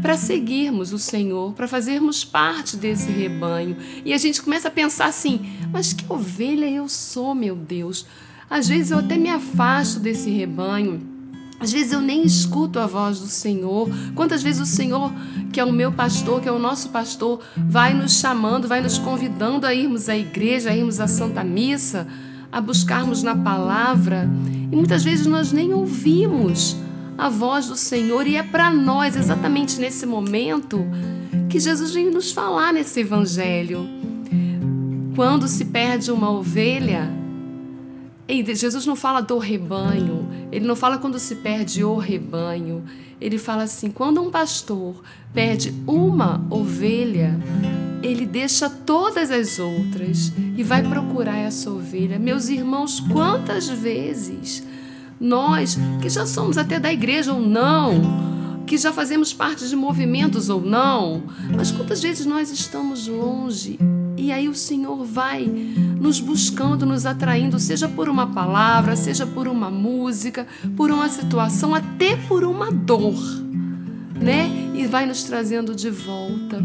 para 0.00 0.16
seguirmos 0.16 0.92
o 0.92 0.98
Senhor, 0.98 1.52
para 1.54 1.66
fazermos 1.66 2.24
parte 2.24 2.76
desse 2.76 3.10
rebanho. 3.10 3.76
E 4.04 4.12
a 4.12 4.18
gente 4.18 4.42
começa 4.42 4.68
a 4.68 4.70
pensar 4.70 5.06
assim: 5.06 5.40
mas 5.72 5.92
que 5.92 6.04
ovelha 6.08 6.70
eu 6.70 6.88
sou, 6.88 7.34
meu 7.34 7.56
Deus? 7.56 8.06
Às 8.48 8.68
vezes 8.68 8.90
eu 8.90 8.98
até 8.98 9.16
me 9.16 9.30
afasto 9.30 9.98
desse 9.98 10.30
rebanho. 10.30 11.10
Às 11.58 11.72
vezes 11.72 11.92
eu 11.92 12.00
nem 12.00 12.24
escuto 12.24 12.80
a 12.80 12.86
voz 12.88 13.20
do 13.20 13.28
Senhor. 13.28 13.88
Quantas 14.16 14.42
vezes 14.42 14.60
o 14.60 14.66
Senhor, 14.66 15.12
que 15.52 15.60
é 15.60 15.64
o 15.64 15.72
meu 15.72 15.92
pastor, 15.92 16.40
que 16.40 16.48
é 16.48 16.52
o 16.52 16.58
nosso 16.58 16.88
pastor, 16.88 17.40
vai 17.56 17.94
nos 17.94 18.18
chamando, 18.18 18.66
vai 18.66 18.82
nos 18.82 18.98
convidando 18.98 19.64
a 19.64 19.72
irmos 19.72 20.08
à 20.08 20.16
igreja, 20.16 20.70
a 20.70 20.76
irmos 20.76 20.98
à 20.98 21.06
Santa 21.06 21.44
Missa, 21.44 22.08
a 22.52 22.60
buscarmos 22.60 23.22
na 23.22 23.34
palavra. 23.34 24.28
E 24.70 24.76
muitas 24.76 25.02
vezes 25.02 25.26
nós 25.26 25.50
nem 25.50 25.72
ouvimos 25.72 26.76
a 27.16 27.28
voz 27.28 27.66
do 27.66 27.76
Senhor, 27.76 28.26
e 28.26 28.36
é 28.36 28.42
para 28.42 28.70
nós, 28.70 29.16
exatamente 29.16 29.80
nesse 29.80 30.04
momento, 30.04 30.84
que 31.48 31.58
Jesus 31.58 31.92
vem 31.92 32.10
nos 32.10 32.30
falar 32.32 32.72
nesse 32.72 33.00
evangelho. 33.00 33.88
Quando 35.16 35.48
se 35.48 35.64
perde 35.66 36.10
uma 36.10 36.30
ovelha, 36.30 37.10
Jesus 38.28 38.86
não 38.86 38.96
fala 38.96 39.20
do 39.20 39.36
rebanho, 39.38 40.26
ele 40.50 40.66
não 40.66 40.74
fala 40.74 40.98
quando 40.98 41.18
se 41.18 41.36
perde 41.36 41.84
o 41.84 41.96
rebanho, 41.96 42.82
ele 43.20 43.38
fala 43.38 43.64
assim: 43.64 43.90
quando 43.90 44.22
um 44.22 44.30
pastor 44.30 45.02
perde 45.34 45.74
uma 45.86 46.44
ovelha, 46.50 47.38
ele 48.02 48.26
deixa 48.26 48.68
todas 48.68 49.30
as 49.30 49.58
outras 49.58 50.32
e 50.56 50.62
vai 50.62 50.82
procurar 50.82 51.36
essa 51.36 51.70
ovelha. 51.70 52.18
Meus 52.18 52.48
irmãos, 52.48 53.00
quantas 53.00 53.68
vezes 53.68 54.62
nós, 55.20 55.78
que 56.00 56.08
já 56.08 56.26
somos 56.26 56.58
até 56.58 56.80
da 56.80 56.92
igreja 56.92 57.32
ou 57.32 57.40
não, 57.40 58.62
que 58.66 58.76
já 58.76 58.92
fazemos 58.92 59.32
parte 59.32 59.68
de 59.68 59.76
movimentos 59.76 60.48
ou 60.48 60.60
não, 60.60 61.22
mas 61.54 61.70
quantas 61.70 62.02
vezes 62.02 62.26
nós 62.26 62.50
estamos 62.50 63.06
longe 63.06 63.78
e 64.16 64.30
aí 64.30 64.48
o 64.48 64.54
Senhor 64.54 65.04
vai 65.04 65.44
nos 65.44 66.20
buscando, 66.20 66.86
nos 66.86 67.06
atraindo, 67.06 67.58
seja 67.58 67.88
por 67.88 68.08
uma 68.08 68.28
palavra, 68.28 68.94
seja 68.96 69.26
por 69.26 69.48
uma 69.48 69.70
música, 69.70 70.46
por 70.76 70.90
uma 70.90 71.08
situação, 71.08 71.74
até 71.74 72.16
por 72.16 72.44
uma 72.44 72.70
dor, 72.70 73.20
né? 74.20 74.48
E 74.74 74.86
vai 74.86 75.06
nos 75.06 75.24
trazendo 75.24 75.74
de 75.74 75.90
volta. 75.90 76.64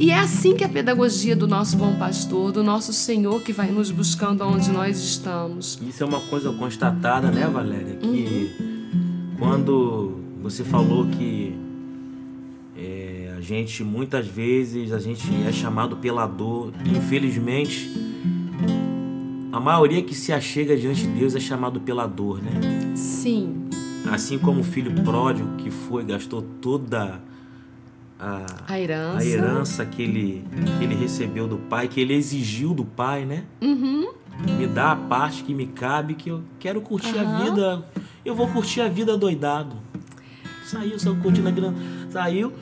E 0.00 0.10
é 0.10 0.18
assim 0.18 0.56
que 0.56 0.64
a 0.64 0.68
pedagogia 0.68 1.36
do 1.36 1.46
nosso 1.46 1.76
bom 1.76 1.94
pastor, 1.96 2.50
do 2.50 2.64
nosso 2.64 2.90
Senhor 2.90 3.42
que 3.42 3.52
vai 3.52 3.70
nos 3.70 3.90
buscando 3.90 4.42
onde 4.44 4.70
nós 4.70 4.98
estamos. 4.98 5.78
Isso 5.86 6.02
é 6.02 6.06
uma 6.06 6.20
coisa 6.22 6.50
constatada, 6.50 7.30
né, 7.30 7.46
Valéria? 7.46 7.96
Que 7.96 8.50
quando 9.38 10.16
você 10.42 10.64
falou 10.64 11.06
que 11.06 11.54
é, 12.74 13.34
a 13.36 13.42
gente 13.42 13.84
muitas 13.84 14.26
vezes 14.26 14.90
a 14.90 14.98
gente 14.98 15.28
é 15.46 15.52
chamado 15.52 15.98
pela 15.98 16.26
dor, 16.26 16.72
infelizmente 16.86 17.92
a 19.52 19.60
maioria 19.60 20.02
que 20.02 20.14
se 20.14 20.32
achega 20.32 20.78
diante 20.78 21.02
de 21.02 21.08
Deus 21.08 21.34
é 21.34 21.40
chamado 21.40 21.78
pela 21.78 22.06
dor, 22.06 22.40
né? 22.42 22.52
Sim, 22.94 23.68
Assim 24.10 24.38
como 24.38 24.60
o 24.60 24.64
filho 24.64 24.92
pródigo 25.04 25.56
que 25.58 25.70
foi 25.70 26.02
gastou 26.04 26.40
toda 26.40 27.20
a, 28.20 28.44
a 28.68 28.80
herança. 28.80 29.18
a 29.18 29.24
herança 29.24 29.86
que 29.86 30.02
ele, 30.02 30.44
que 30.78 30.84
ele 30.84 30.94
recebeu 30.94 31.48
do 31.48 31.56
pai, 31.56 31.88
que 31.88 32.00
ele 32.00 32.12
exigiu 32.14 32.74
do 32.74 32.84
pai, 32.84 33.24
né? 33.24 33.44
Uhum. 33.62 34.12
Me 34.58 34.66
dá 34.66 34.92
a 34.92 34.96
parte 34.96 35.42
que 35.42 35.54
me 35.54 35.66
cabe, 35.66 36.14
que 36.14 36.30
eu 36.30 36.42
quero 36.58 36.80
curtir 36.80 37.18
a 37.18 37.22
Aham. 37.22 37.44
vida. 37.44 37.84
Eu 38.24 38.34
vou 38.34 38.48
curtir 38.48 38.80
a 38.82 38.88
vida 38.88 39.16
doidado. 39.16 39.76
Saiu, 40.64 40.98
saiu 40.98 41.16
curtindo 41.16 41.48
a 41.48 41.50
vida. 41.50 41.74
Saiu, 42.10 42.52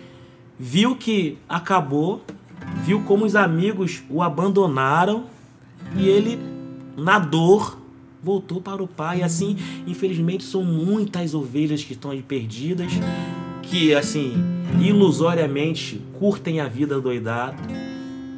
viu 0.59 0.97
que 0.97 1.39
acabou, 1.49 2.25
viu 2.85 3.03
como 3.03 3.25
os 3.25 3.37
amigos 3.37 4.03
o 4.09 4.23
abandonaram 4.23 5.25
e 5.97 6.09
ele, 6.09 6.39
na 6.97 7.19
dor, 7.19 7.79
voltou 8.23 8.61
para 8.61 8.83
o 8.83 8.89
pai. 8.89 9.21
E 9.21 9.23
assim, 9.23 9.57
infelizmente, 9.87 10.45
são 10.45 10.65
muitas 10.65 11.35
ovelhas 11.35 11.83
que 11.85 11.93
estão 11.93 12.11
aí 12.11 12.23
perdidas, 12.23 12.93
que 13.71 13.95
assim, 13.95 14.35
ilusoriamente 14.81 16.03
curtem 16.19 16.61
a 16.61 16.69
vida 16.69 17.01
doidado 17.01 17.63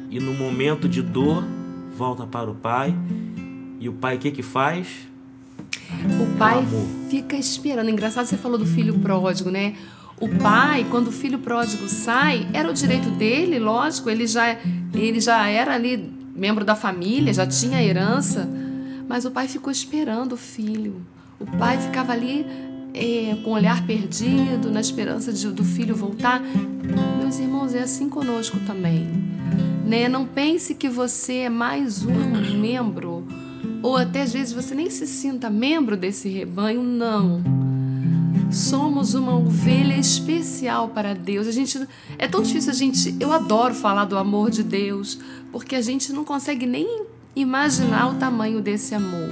e 0.09 0.19
no 0.19 0.33
momento 0.33 0.89
de 0.89 1.01
dor 1.01 1.43
volta 1.95 2.25
para 2.25 2.49
o 2.49 2.55
pai. 2.55 2.93
E 3.79 3.89
o 3.89 3.93
pai 3.93 4.17
o 4.17 4.19
que 4.19 4.31
que 4.31 4.43
faz? 4.43 4.87
O 6.21 6.37
pai 6.37 6.59
amor. 6.59 6.85
fica 7.09 7.35
esperando. 7.35 7.89
Engraçado 7.89 8.25
você 8.25 8.37
falou 8.37 8.57
do 8.57 8.65
filho 8.65 8.99
pródigo, 8.99 9.49
né? 9.49 9.75
O 10.19 10.29
pai, 10.29 10.85
quando 10.89 11.07
o 11.07 11.11
filho 11.11 11.39
pródigo 11.39 11.87
sai, 11.89 12.47
era 12.53 12.69
o 12.69 12.73
direito 12.73 13.09
dele, 13.11 13.57
lógico, 13.57 14.07
ele 14.07 14.27
já, 14.27 14.55
ele 14.93 15.19
já 15.19 15.47
era 15.47 15.73
ali 15.73 16.13
membro 16.35 16.63
da 16.63 16.75
família, 16.75 17.33
já 17.33 17.47
tinha 17.47 17.81
herança, 17.81 18.47
mas 19.07 19.25
o 19.25 19.31
pai 19.31 19.47
ficou 19.47 19.71
esperando 19.71 20.33
o 20.33 20.37
filho. 20.37 21.01
O 21.39 21.45
pai 21.57 21.79
ficava 21.79 22.13
ali 22.13 22.45
é, 22.93 23.35
com 23.43 23.51
o 23.51 23.53
olhar 23.53 23.85
perdido, 23.85 24.71
na 24.71 24.81
esperança 24.81 25.31
de, 25.31 25.47
do 25.49 25.63
filho 25.63 25.95
voltar. 25.95 26.41
Meus 27.19 27.39
irmãos, 27.39 27.73
é 27.73 27.83
assim 27.83 28.09
conosco 28.09 28.57
também. 28.65 29.07
Né? 29.85 30.07
Não 30.07 30.25
pense 30.25 30.75
que 30.75 30.89
você 30.89 31.39
é 31.39 31.49
mais 31.49 32.03
um 32.03 32.59
membro 32.59 33.25
ou 33.81 33.97
até 33.97 34.21
às 34.21 34.31
vezes 34.31 34.53
você 34.53 34.75
nem 34.75 34.89
se 34.89 35.07
sinta 35.07 35.49
membro 35.49 35.97
desse 35.97 36.29
rebanho, 36.29 36.83
não. 36.83 37.41
Somos 38.51 39.13
uma 39.13 39.35
ovelha 39.35 39.95
especial 39.95 40.89
para 40.89 41.15
Deus. 41.15 41.47
A 41.47 41.51
gente 41.51 41.79
é 42.17 42.27
tão 42.27 42.41
difícil 42.41 42.71
a 42.71 42.75
gente, 42.75 43.15
eu 43.19 43.31
adoro 43.31 43.73
falar 43.73 44.05
do 44.05 44.17
amor 44.17 44.51
de 44.51 44.61
Deus, 44.61 45.17
porque 45.51 45.75
a 45.75 45.81
gente 45.81 46.11
não 46.11 46.23
consegue 46.23 46.65
nem 46.65 47.05
imaginar 47.35 48.09
o 48.11 48.15
tamanho 48.15 48.61
desse 48.61 48.93
amor. 48.93 49.29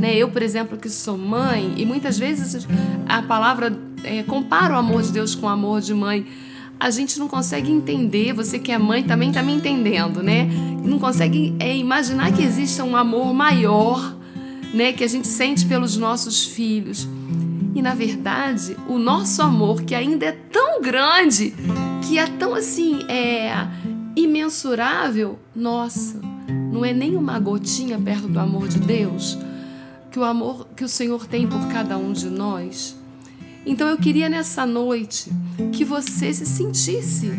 Né? 0.00 0.16
Eu, 0.16 0.30
por 0.30 0.42
exemplo, 0.42 0.78
que 0.78 0.88
sou 0.88 1.18
mãe, 1.18 1.74
e 1.76 1.84
muitas 1.84 2.18
vezes 2.18 2.66
a 3.06 3.20
palavra 3.20 3.78
é, 4.02 4.22
compara 4.22 4.74
o 4.74 4.78
amor 4.78 5.02
de 5.02 5.12
Deus 5.12 5.34
com 5.34 5.46
o 5.46 5.48
amor 5.48 5.82
de 5.82 5.92
mãe. 5.92 6.26
A 6.78 6.88
gente 6.88 7.18
não 7.18 7.28
consegue 7.28 7.70
entender, 7.70 8.32
você 8.32 8.58
que 8.58 8.72
é 8.72 8.78
mãe 8.78 9.02
também 9.02 9.28
está 9.28 9.42
me 9.42 9.52
entendendo, 9.52 10.22
né? 10.22 10.48
Não 10.82 10.98
consegue 10.98 11.54
é, 11.58 11.76
imaginar 11.76 12.32
que 12.32 12.42
exista 12.42 12.82
um 12.82 12.96
amor 12.96 13.34
maior, 13.34 14.16
né? 14.72 14.90
Que 14.94 15.04
a 15.04 15.06
gente 15.06 15.28
sente 15.28 15.66
pelos 15.66 15.98
nossos 15.98 16.46
filhos. 16.46 17.06
E 17.74 17.82
na 17.82 17.94
verdade, 17.94 18.74
o 18.88 18.96
nosso 18.98 19.42
amor, 19.42 19.82
que 19.82 19.94
ainda 19.94 20.24
é 20.24 20.32
tão 20.32 20.80
grande, 20.80 21.52
que 22.08 22.18
é 22.18 22.26
tão 22.26 22.54
assim, 22.54 23.02
é 23.06 23.52
imensurável, 24.16 25.38
nossa, 25.54 26.18
não 26.72 26.84
é 26.84 26.94
nem 26.94 27.14
uma 27.16 27.38
gotinha 27.38 27.98
perto 27.98 28.26
do 28.26 28.40
amor 28.40 28.66
de 28.66 28.78
Deus, 28.78 29.38
que 30.10 30.18
o 30.18 30.24
amor 30.24 30.66
que 30.76 30.84
o 30.84 30.88
Senhor 30.88 31.26
tem 31.26 31.46
por 31.46 31.68
cada 31.68 31.96
um 31.96 32.12
de 32.12 32.28
nós. 32.28 32.96
Então 33.64 33.88
eu 33.88 33.98
queria 33.98 34.28
nessa 34.28 34.66
noite 34.66 35.30
que 35.72 35.84
você 35.84 36.32
se 36.32 36.46
sentisse 36.46 37.30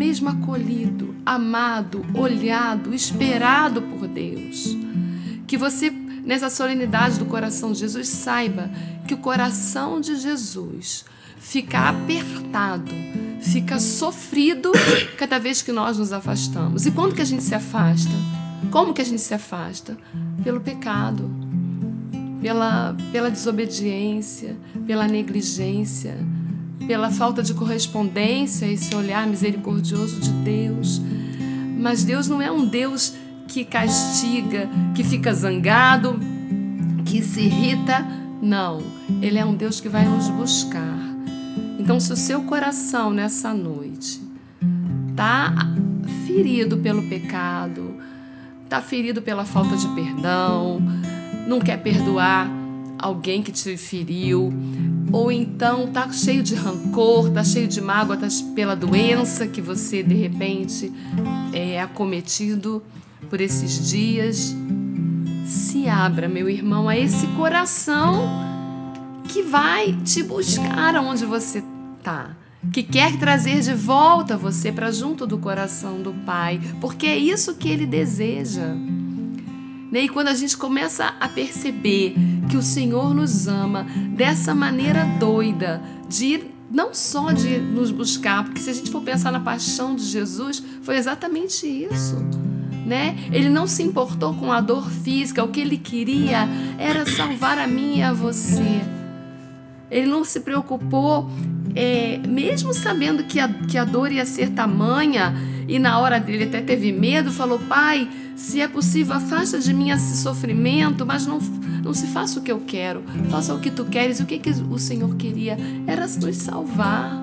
mesmo 0.00 0.30
acolhido, 0.30 1.14
amado, 1.26 2.04
olhado, 2.14 2.94
esperado 2.94 3.82
por 3.82 4.08
Deus. 4.08 4.76
Que 5.46 5.58
você, 5.58 5.90
nessa 5.90 6.48
solenidade 6.48 7.18
do 7.18 7.26
coração 7.26 7.72
de 7.72 7.80
Jesus, 7.80 8.08
saiba 8.08 8.70
que 9.06 9.12
o 9.12 9.18
coração 9.18 10.00
de 10.00 10.16
Jesus 10.16 11.04
fica 11.38 11.90
apertado, 11.90 12.92
fica 13.40 13.78
sofrido 13.78 14.72
cada 15.18 15.38
vez 15.38 15.60
que 15.60 15.72
nós 15.72 15.98
nos 15.98 16.12
afastamos. 16.12 16.86
E 16.86 16.90
quando 16.90 17.14
que 17.14 17.22
a 17.22 17.26
gente 17.26 17.42
se 17.42 17.54
afasta? 17.54 18.12
Como 18.70 18.94
que 18.94 19.02
a 19.02 19.04
gente 19.04 19.20
se 19.20 19.34
afasta? 19.34 19.98
Pelo 20.42 20.60
pecado, 20.60 21.30
pela, 22.40 22.96
pela 23.12 23.30
desobediência, 23.30 24.56
pela 24.86 25.06
negligência, 25.06 26.16
pela 26.86 27.10
falta 27.10 27.42
de 27.42 27.54
correspondência 27.54 28.66
a 28.66 28.70
esse 28.70 28.94
olhar 28.94 29.26
misericordioso 29.26 30.20
de 30.20 30.30
Deus. 30.30 31.00
Mas 31.78 32.04
Deus 32.04 32.28
não 32.28 32.40
é 32.40 32.50
um 32.50 32.66
Deus 32.66 33.14
que 33.46 33.64
castiga, 33.64 34.68
que 34.94 35.04
fica 35.04 35.32
zangado, 35.32 36.18
que 37.04 37.22
se 37.22 37.42
irrita. 37.42 38.06
Não, 38.40 38.82
Ele 39.20 39.38
é 39.38 39.44
um 39.44 39.54
Deus 39.54 39.80
que 39.80 39.88
vai 39.88 40.06
nos 40.06 40.28
buscar. 40.28 40.98
Então, 41.78 42.00
se 42.00 42.12
o 42.12 42.16
seu 42.16 42.42
coração 42.42 43.10
nessa 43.10 43.52
noite 43.52 44.20
está 45.10 45.52
ferido 46.26 46.78
pelo 46.78 47.02
pecado, 47.08 47.96
está 48.64 48.80
ferido 48.80 49.20
pela 49.20 49.44
falta 49.44 49.76
de 49.76 49.88
perdão, 49.88 50.80
não 51.50 51.58
quer 51.58 51.82
perdoar 51.82 52.48
alguém 52.96 53.42
que 53.42 53.50
te 53.50 53.76
feriu, 53.76 54.52
ou 55.12 55.32
então 55.32 55.88
tá 55.88 56.08
cheio 56.12 56.44
de 56.44 56.54
rancor, 56.54 57.28
tá 57.30 57.42
cheio 57.42 57.66
de 57.66 57.80
mágoa, 57.80 58.16
tá 58.16 58.28
pela 58.54 58.76
doença 58.76 59.48
que 59.48 59.60
você 59.60 60.00
de 60.00 60.14
repente 60.14 60.92
é 61.52 61.80
acometido 61.80 62.80
por 63.28 63.40
esses 63.40 63.90
dias. 63.90 64.54
Se 65.44 65.88
abra, 65.88 66.28
meu 66.28 66.48
irmão, 66.48 66.88
a 66.88 66.96
esse 66.96 67.26
coração 67.28 68.28
que 69.26 69.42
vai 69.42 69.92
te 70.04 70.22
buscar 70.22 70.94
aonde 70.94 71.24
você 71.24 71.64
tá, 72.00 72.36
que 72.72 72.84
quer 72.84 73.18
trazer 73.18 73.60
de 73.60 73.74
volta 73.74 74.36
você 74.36 74.70
para 74.70 74.92
junto 74.92 75.26
do 75.26 75.36
coração 75.36 76.00
do 76.00 76.12
Pai, 76.12 76.60
porque 76.80 77.06
é 77.06 77.16
isso 77.16 77.56
que 77.56 77.68
ele 77.68 77.86
deseja. 77.86 78.76
Né? 79.90 80.04
E 80.04 80.08
quando 80.08 80.28
a 80.28 80.34
gente 80.34 80.56
começa 80.56 81.14
a 81.18 81.28
perceber 81.28 82.14
que 82.48 82.56
o 82.56 82.62
Senhor 82.62 83.14
nos 83.14 83.48
ama 83.48 83.84
dessa 84.14 84.54
maneira 84.54 85.04
doida, 85.18 85.82
de 86.08 86.44
não 86.70 86.94
só 86.94 87.32
de 87.32 87.58
nos 87.58 87.90
buscar, 87.90 88.44
porque 88.44 88.60
se 88.60 88.70
a 88.70 88.72
gente 88.72 88.90
for 88.90 89.02
pensar 89.02 89.32
na 89.32 89.40
paixão 89.40 89.96
de 89.96 90.04
Jesus, 90.04 90.62
foi 90.82 90.96
exatamente 90.96 91.66
isso. 91.66 92.16
Né? 92.86 93.16
Ele 93.32 93.48
não 93.48 93.66
se 93.66 93.82
importou 93.82 94.34
com 94.34 94.52
a 94.52 94.60
dor 94.60 94.88
física, 94.88 95.42
o 95.42 95.48
que 95.48 95.60
ele 95.60 95.76
queria 95.76 96.48
era 96.78 97.04
salvar 97.04 97.58
a 97.58 97.66
mim 97.66 97.98
e 97.98 98.02
a 98.02 98.12
você. 98.12 98.82
Ele 99.90 100.06
não 100.06 100.24
se 100.24 100.40
preocupou, 100.40 101.28
é, 101.74 102.18
mesmo 102.26 102.72
sabendo 102.72 103.24
que 103.24 103.40
a, 103.40 103.48
que 103.48 103.76
a 103.76 103.84
dor 103.84 104.12
ia 104.12 104.24
ser 104.24 104.50
tamanha, 104.50 105.34
e 105.70 105.78
na 105.78 106.00
hora 106.00 106.18
dele 106.18 106.44
até 106.44 106.60
teve 106.60 106.90
medo, 106.90 107.30
falou: 107.30 107.60
Pai, 107.60 108.10
se 108.34 108.60
é 108.60 108.66
possível, 108.66 109.14
afasta 109.14 109.60
de 109.60 109.72
mim 109.72 109.90
esse 109.90 110.16
sofrimento, 110.16 111.06
mas 111.06 111.24
não, 111.24 111.38
não 111.84 111.94
se 111.94 112.08
faça 112.08 112.40
o 112.40 112.42
que 112.42 112.50
eu 112.50 112.60
quero, 112.66 113.04
faça 113.30 113.54
o 113.54 113.60
que 113.60 113.70
tu 113.70 113.84
queres. 113.84 114.18
O 114.18 114.26
que, 114.26 114.40
que 114.40 114.50
o 114.50 114.78
Senhor 114.80 115.14
queria? 115.14 115.56
Era 115.86 116.08
nos 116.08 116.36
salvar, 116.38 117.16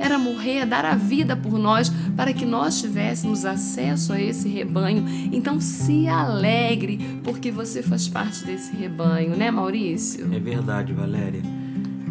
era 0.00 0.18
morrer, 0.18 0.66
dar 0.66 0.84
a 0.84 0.96
vida 0.96 1.36
por 1.36 1.60
nós, 1.60 1.92
para 2.16 2.32
que 2.32 2.44
nós 2.44 2.80
tivéssemos 2.80 3.44
acesso 3.44 4.12
a 4.12 4.20
esse 4.20 4.48
rebanho. 4.48 5.04
Então 5.32 5.60
se 5.60 6.08
alegre, 6.08 7.20
porque 7.22 7.52
você 7.52 7.84
faz 7.84 8.08
parte 8.08 8.44
desse 8.44 8.74
rebanho, 8.74 9.36
né, 9.36 9.48
Maurício? 9.48 10.28
É 10.34 10.40
verdade, 10.40 10.92
Valéria. 10.92 11.42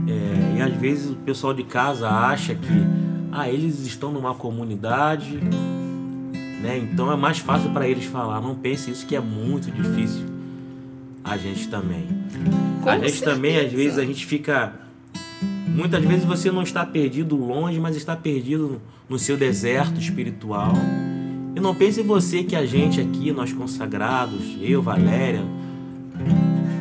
É, 0.08 0.58
e 0.58 0.62
às 0.62 0.74
vezes 0.76 1.12
o 1.12 1.16
pessoal 1.16 1.54
de 1.54 1.66
casa 1.66 2.10
acha 2.10 2.56
que 2.56 3.10
ah, 3.32 3.50
eles 3.50 3.80
estão 3.86 4.12
numa 4.12 4.34
comunidade 4.36 5.40
né? 6.60 6.78
Então 6.78 7.12
é 7.12 7.16
mais 7.16 7.40
fácil 7.40 7.72
para 7.72 7.88
eles 7.88 8.06
falar. 8.06 8.42
Não 8.42 8.54
pense 8.54 8.92
isso 8.92 9.06
que 9.06 9.16
é 9.16 9.20
muito 9.20 9.72
difícil. 9.72 10.26
A 11.24 11.38
gente 11.38 11.68
também. 11.70 12.08
Com 12.82 12.90
a 12.90 12.98
gente 12.98 13.12
certeza. 13.12 13.32
também, 13.34 13.58
às 13.58 13.72
vezes, 13.72 13.98
a 13.98 14.06
gente 14.06 14.26
fica. 14.26 14.74
Muitas 15.68 16.04
vezes 16.04 16.26
você 16.26 16.52
não 16.52 16.64
está 16.64 16.86
perdido 16.86 17.38
longe, 17.38 17.80
mas 17.80 17.96
está 17.96 18.16
perdido 18.16 18.82
no 19.08 19.18
seu 19.18 19.38
deserto 19.38 20.00
espiritual. 20.00 20.74
E 21.56 21.60
não 21.60 21.74
pense 21.74 22.02
você 22.02 22.44
que 22.44 22.56
a 22.56 22.66
gente 22.66 23.00
aqui, 23.00 23.32
nós 23.32 23.54
consagrados, 23.54 24.58
eu, 24.62 24.82
Valéria, 24.82 25.44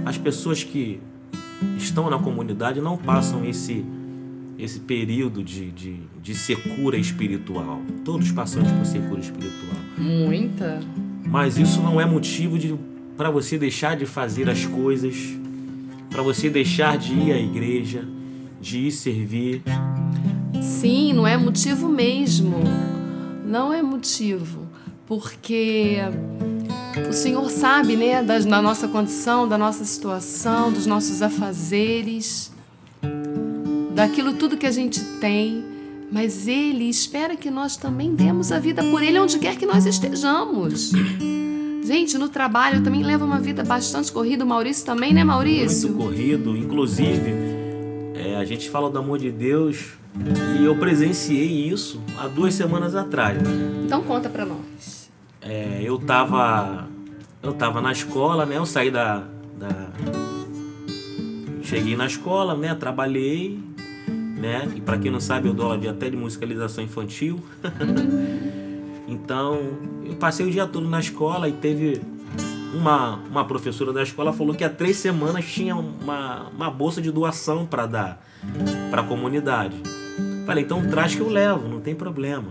as 0.05 0.19
pessoas 0.19 0.65
que 0.65 1.01
estão 1.77 2.11
na 2.11 2.19
comunidade 2.19 2.81
não 2.81 2.97
passam 2.97 3.45
esse 3.45 3.85
esse 4.59 4.81
período 4.81 5.43
de, 5.43 5.71
de, 5.71 6.01
de 6.21 6.35
secura 6.35 6.97
espiritual. 6.97 7.81
Todos 8.05 8.33
passamos 8.33 8.71
por 8.73 8.85
secura 8.85 9.21
espiritual. 9.21 9.77
Muita. 9.97 10.81
Mas 11.25 11.59
isso 11.59 11.81
não 11.81 12.01
é 12.01 12.05
motivo 12.05 12.59
de 12.59 12.75
para 13.17 13.31
você 13.31 13.59
deixar 13.59 13.97
de 13.97 14.07
fazer 14.07 14.49
as 14.49 14.65
coisas, 14.65 15.17
para 16.09 16.23
você 16.23 16.49
deixar 16.49 16.97
de 16.97 17.13
ir 17.13 17.33
à 17.33 17.39
igreja, 17.39 18.05
de 18.61 18.87
ir 18.87 18.93
servir. 18.93 19.63
Sim, 20.63 21.13
não 21.13 21.27
é 21.27 21.37
motivo 21.37 21.89
mesmo. 21.89 22.59
Não 23.45 23.73
é 23.73 23.83
motivo. 23.83 24.69
Porque 25.05 25.97
o 27.09 27.13
Senhor 27.13 27.51
sabe, 27.51 27.97
né, 27.97 28.23
da, 28.23 28.39
da 28.39 28.63
nossa 28.63 28.87
condição, 28.87 29.49
da 29.49 29.59
nossa 29.59 29.85
situação, 29.85 30.71
dos 30.71 30.87
nossos 30.87 31.21
afazeres, 31.21 32.53
daquilo 33.99 34.35
tudo 34.35 34.57
que 34.57 34.67
a 34.67 34.71
gente 34.71 35.03
tem. 35.21 35.65
Mas 36.11 36.47
Ele 36.47 36.85
espera 36.89 37.37
que 37.37 37.51
nós 37.51 37.77
também 37.77 38.15
demos 38.15 38.53
a 38.53 38.59
vida 38.61 38.83
por 38.85 39.03
Ele 39.03 39.19
onde 39.19 39.39
quer 39.39 39.57
que 39.57 39.67
nós 39.67 39.85
estejamos. 39.85 40.93
Gente, 41.85 42.17
no 42.17 42.29
trabalho 42.29 42.77
eu 42.77 42.83
também 42.83 43.03
levo 43.03 43.25
uma 43.25 43.41
vida 43.41 43.65
bastante 43.65 44.13
corrida. 44.13 44.45
O 44.45 44.47
Maurício 44.47 44.87
também, 44.87 45.13
né, 45.13 45.25
Maurício? 45.25 45.91
Muito 45.91 46.05
corrido. 46.05 46.57
Inclusive, 46.57 47.35
é, 48.15 48.37
a 48.37 48.45
gente 48.45 48.71
fala 48.71 48.89
do 48.89 48.99
amor 48.99 49.19
de 49.19 49.33
Deus 49.33 49.95
e 50.59 50.65
eu 50.65 50.77
presenciei 50.77 51.69
isso 51.69 52.01
há 52.17 52.29
duas 52.29 52.55
semanas 52.55 52.95
atrás. 52.95 53.39
Então 53.85 54.03
conta 54.03 54.29
pra 54.29 54.47
nós. 54.47 55.11
É, 55.43 55.81
eu 55.83 55.99
tava 55.99 56.87
eu 57.43 57.53
tava 57.53 57.81
na 57.81 57.93
escola, 57.93 58.47
né? 58.47 58.59
Eu 58.59 58.67
saí 58.67 58.91
da, 58.91 59.25
da 59.59 59.91
cheguei 61.63 61.97
na 61.97 62.07
escola, 62.07 62.57
né? 62.57 62.75
Trabalhei, 62.75 63.59
né? 64.41 64.71
E 64.75 64.81
para 64.81 64.99
quem 64.99 65.11
não 65.11 65.21
sabe, 65.21 65.49
eu 65.49 65.55
dou 65.55 65.67
aula 65.67 65.79
de 65.79 65.89
até 65.89 66.09
de 66.09 66.17
musicalização 66.17 66.83
infantil. 66.85 67.41
então, 69.09 69.61
eu 70.05 70.15
passei 70.15 70.47
o 70.47 70.51
dia 70.51 70.67
todo 70.67 70.89
na 70.89 71.01
escola 71.01 71.49
e 71.49 71.53
teve 71.53 72.01
uma, 72.75 73.17
uma 73.31 73.45
professora 73.45 73.93
da 73.93 74.03
escola 74.03 74.33
falou 74.33 74.55
que 74.55 74.65
há 74.65 74.71
três 74.71 74.97
semanas 74.97 75.45
tinha 75.47 75.75
uma, 75.75 76.49
uma 76.49 76.71
bolsa 76.71 77.01
de 77.01 77.11
doação 77.11 77.67
para 77.67 77.87
dar 77.87 78.23
para 78.91 79.03
a 79.03 79.05
comunidade. 79.05 79.77
Falei, 80.47 80.65
então 80.65 80.87
traz 80.89 81.15
que 81.15 81.21
eu 81.21 81.29
levo, 81.29 81.69
não 81.69 81.81
tem 81.81 81.95
problema. 81.95 82.49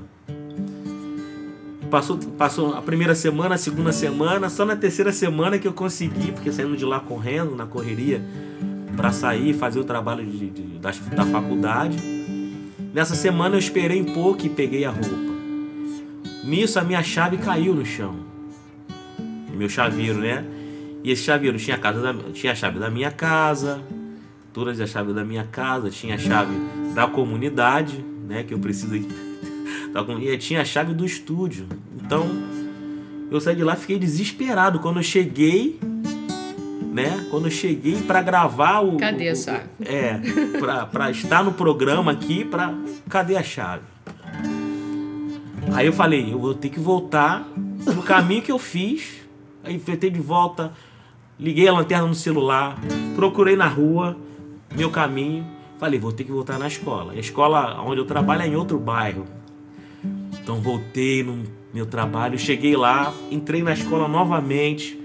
Passou, 1.89 2.17
passou 2.37 2.73
a 2.73 2.81
primeira 2.81 3.15
semana, 3.15 3.55
a 3.55 3.57
segunda 3.57 3.93
semana, 3.93 4.49
só 4.49 4.65
na 4.65 4.75
terceira 4.75 5.11
semana 5.11 5.57
que 5.57 5.67
eu 5.67 5.73
consegui, 5.73 6.33
porque 6.33 6.51
saindo 6.51 6.75
de 6.75 6.83
lá 6.83 6.99
correndo, 6.99 7.55
na 7.55 7.65
correria, 7.65 8.21
para 8.97 9.11
sair 9.11 9.53
fazer 9.53 9.79
o 9.79 9.83
trabalho 9.83 10.25
de, 10.25 10.49
de, 10.49 10.61
da, 10.79 10.91
da 11.15 11.25
faculdade. 11.25 11.99
Nessa 12.93 13.15
semana 13.15 13.55
eu 13.55 13.59
esperei 13.59 14.01
um 14.01 14.13
pouco 14.13 14.45
e 14.45 14.49
peguei 14.49 14.83
a 14.83 14.89
roupa. 14.89 15.37
Nisso 16.43 16.79
a 16.79 16.83
minha 16.83 17.03
chave 17.03 17.37
caiu 17.37 17.75
no 17.75 17.85
chão. 17.85 18.15
Meu 19.53 19.69
chaveiro, 19.69 20.19
né? 20.19 20.43
E 21.03 21.11
esse 21.11 21.23
chaveiro 21.23 21.57
tinha 21.57 21.75
a, 21.75 21.79
casa 21.79 22.01
da, 22.01 22.13
tinha 22.31 22.51
a 22.51 22.55
chave 22.55 22.79
da 22.79 22.89
minha 22.89 23.11
casa, 23.11 23.81
todas 24.51 24.79
as 24.81 24.89
chaves 24.89 25.13
da 25.13 25.23
minha 25.23 25.43
casa, 25.43 25.89
tinha 25.89 26.15
a 26.15 26.17
chave 26.17 26.53
da 26.95 27.07
comunidade, 27.07 28.03
né? 28.27 28.43
Que 28.43 28.53
eu 28.53 28.59
preciso 28.59 28.95
e 28.97 30.37
tinha 30.37 30.61
a 30.61 30.65
chave 30.65 30.93
do 30.93 31.05
estúdio. 31.05 31.67
Então 32.03 32.25
eu 33.29 33.39
saí 33.39 33.55
de 33.55 33.63
lá 33.63 33.75
fiquei 33.75 33.99
desesperado 33.99 34.79
quando 34.79 34.97
eu 34.97 35.03
cheguei 35.03 35.79
né? 36.97 37.27
Quando 37.29 37.45
eu 37.45 37.51
cheguei 37.51 38.01
para 38.01 38.21
gravar 38.21 38.81
o. 38.81 38.97
Cadê 38.97 39.29
a 39.29 39.33
o- 39.33 39.35
chave? 39.35 39.63
É, 39.85 40.19
pra, 40.59 40.85
pra 40.87 41.11
estar 41.11 41.43
no 41.43 41.53
programa 41.53 42.11
aqui, 42.11 42.43
pra. 42.43 42.73
Cadê 43.07 43.35
a 43.37 43.43
chave? 43.43 43.83
Aí 45.73 45.85
eu 45.85 45.93
falei, 45.93 46.31
eu 46.33 46.39
vou 46.39 46.53
ter 46.53 46.69
que 46.69 46.79
voltar 46.79 47.47
no 47.85 48.01
caminho 48.01 48.41
que 48.41 48.51
eu 48.51 48.57
fiz. 48.59 49.21
Aí 49.63 49.75
enfrentei 49.75 50.09
de 50.09 50.19
volta, 50.19 50.71
liguei 51.39 51.67
a 51.67 51.73
lanterna 51.73 52.07
no 52.07 52.15
celular, 52.15 52.77
procurei 53.15 53.55
na 53.55 53.67
rua, 53.67 54.17
meu 54.75 54.89
caminho. 54.89 55.45
Falei, 55.77 55.99
vou 55.99 56.11
ter 56.11 56.23
que 56.23 56.31
voltar 56.31 56.57
na 56.57 56.67
escola. 56.67 57.13
A 57.13 57.17
escola 57.17 57.79
onde 57.85 57.99
eu 58.01 58.05
trabalho 58.05 58.41
é 58.41 58.47
em 58.47 58.55
outro 58.55 58.79
bairro. 58.79 59.25
Então 60.41 60.59
voltei 60.61 61.21
no 61.23 61.43
meu 61.73 61.85
trabalho, 61.85 62.39
cheguei 62.39 62.75
lá, 62.75 63.13
entrei 63.29 63.61
na 63.61 63.73
escola 63.73 64.07
novamente, 64.07 64.97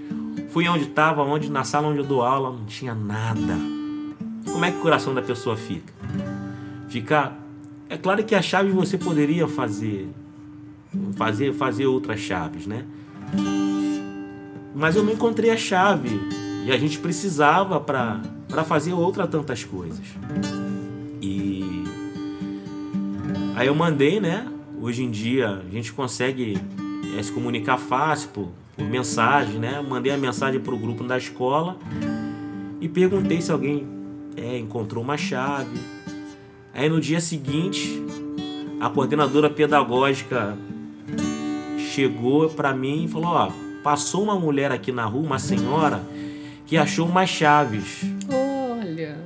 fui 0.53 0.67
onde 0.67 0.83
estava, 0.83 1.23
onde 1.23 1.49
na 1.49 1.63
sala 1.63 1.87
onde 1.87 1.97
eu 1.97 2.05
dou 2.05 2.21
aula, 2.21 2.51
não 2.51 2.65
tinha 2.65 2.93
nada. 2.93 3.57
Como 4.45 4.63
é 4.63 4.69
que 4.69 4.77
o 4.77 4.81
coração 4.81 5.11
da 5.11 5.21
pessoa 5.21 5.57
fica? 5.57 5.91
Fica. 6.87 7.33
É 7.89 7.97
claro 7.97 8.23
que 8.23 8.35
a 8.35 8.41
chave 8.41 8.69
você 8.69 8.95
poderia 8.95 9.47
fazer, 9.47 10.07
fazer, 11.15 11.53
fazer 11.53 11.87
outras 11.87 12.19
chaves, 12.19 12.67
né? 12.67 12.85
Mas 14.75 14.95
eu 14.95 15.03
não 15.03 15.11
encontrei 15.11 15.49
a 15.49 15.57
chave 15.57 16.21
e 16.65 16.71
a 16.71 16.77
gente 16.77 16.99
precisava 16.99 17.79
para 17.79 18.21
para 18.47 18.63
fazer 18.63 18.93
outras 18.93 19.27
tantas 19.29 19.63
coisas. 19.63 20.05
E 21.19 21.83
aí 23.55 23.65
eu 23.65 23.73
mandei, 23.73 24.19
né? 24.19 24.47
Hoje 24.79 25.01
em 25.03 25.09
dia 25.09 25.63
a 25.67 25.69
gente 25.71 25.91
consegue 25.91 26.61
é, 27.17 27.23
se 27.23 27.31
comunicar 27.31 27.77
fácil 27.79 28.29
por, 28.29 28.49
por 28.75 28.85
mensagem, 28.85 29.59
né? 29.59 29.83
Mandei 29.87 30.11
a 30.11 30.17
mensagem 30.17 30.59
para 30.59 30.73
o 30.73 30.77
grupo 30.77 31.03
da 31.03 31.17
escola 31.17 31.77
e 32.81 32.89
perguntei 32.89 33.41
se 33.41 33.51
alguém 33.51 33.87
é, 34.35 34.57
encontrou 34.57 35.03
uma 35.03 35.17
chave. 35.17 35.77
Aí 36.73 36.89
no 36.89 36.99
dia 36.99 37.21
seguinte, 37.21 38.03
a 38.79 38.89
coordenadora 38.89 39.49
pedagógica 39.49 40.57
chegou 41.77 42.49
para 42.49 42.73
mim 42.73 43.05
e 43.05 43.07
falou: 43.07 43.29
Ó, 43.29 43.51
passou 43.83 44.23
uma 44.23 44.39
mulher 44.39 44.71
aqui 44.71 44.91
na 44.91 45.05
rua, 45.05 45.23
uma 45.23 45.39
senhora, 45.39 46.01
que 46.65 46.75
achou 46.75 47.07
umas 47.07 47.29
chaves 47.29 48.03
Olha. 48.27 49.17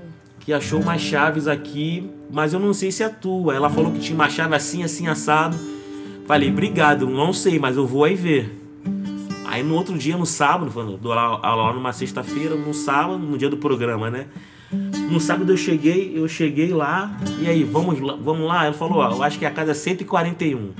que 0.41 0.51
achou 0.51 0.81
umas 0.81 1.01
chaves 1.01 1.47
aqui, 1.47 2.09
mas 2.29 2.51
eu 2.53 2.59
não 2.59 2.73
sei 2.73 2.91
se 2.91 3.03
é 3.03 3.09
tua. 3.09 3.55
Ela 3.55 3.69
falou 3.69 3.91
que 3.91 3.99
tinha 3.99 4.15
uma 4.15 4.29
chave 4.29 4.55
assim, 4.55 4.83
assim, 4.83 5.07
assado. 5.07 5.57
Falei, 6.25 6.49
obrigado, 6.49 7.07
não 7.07 7.31
sei, 7.31 7.57
mas 7.57 7.77
eu 7.77 7.87
vou 7.87 8.03
aí 8.03 8.13
ver. 8.13 8.56
Aí 9.57 9.63
no 9.63 9.73
outro 9.73 9.97
dia, 9.97 10.15
no 10.15 10.25
sábado, 10.25 10.99
dou 11.01 11.13
aula 11.13 11.73
numa 11.73 11.91
sexta-feira, 11.91 12.55
no 12.55 12.75
sábado, 12.75 13.17
no 13.17 13.39
dia 13.39 13.49
do 13.49 13.57
programa, 13.57 14.07
né? 14.07 14.27
No 15.09 15.19
sábado 15.19 15.51
eu 15.51 15.57
cheguei, 15.57 16.11
eu 16.15 16.27
cheguei 16.27 16.71
lá, 16.71 17.17
e 17.41 17.47
aí, 17.47 17.63
vamos 17.63 17.99
lá, 17.99 18.15
vamos 18.21 18.47
lá? 18.47 18.65
Ela 18.65 18.75
falou, 18.75 18.99
ó, 18.99 19.09
eu 19.09 19.23
acho 19.23 19.39
que 19.39 19.47
a 19.47 19.49
casa 19.49 19.71
é 19.71 19.73
141. 19.73 20.73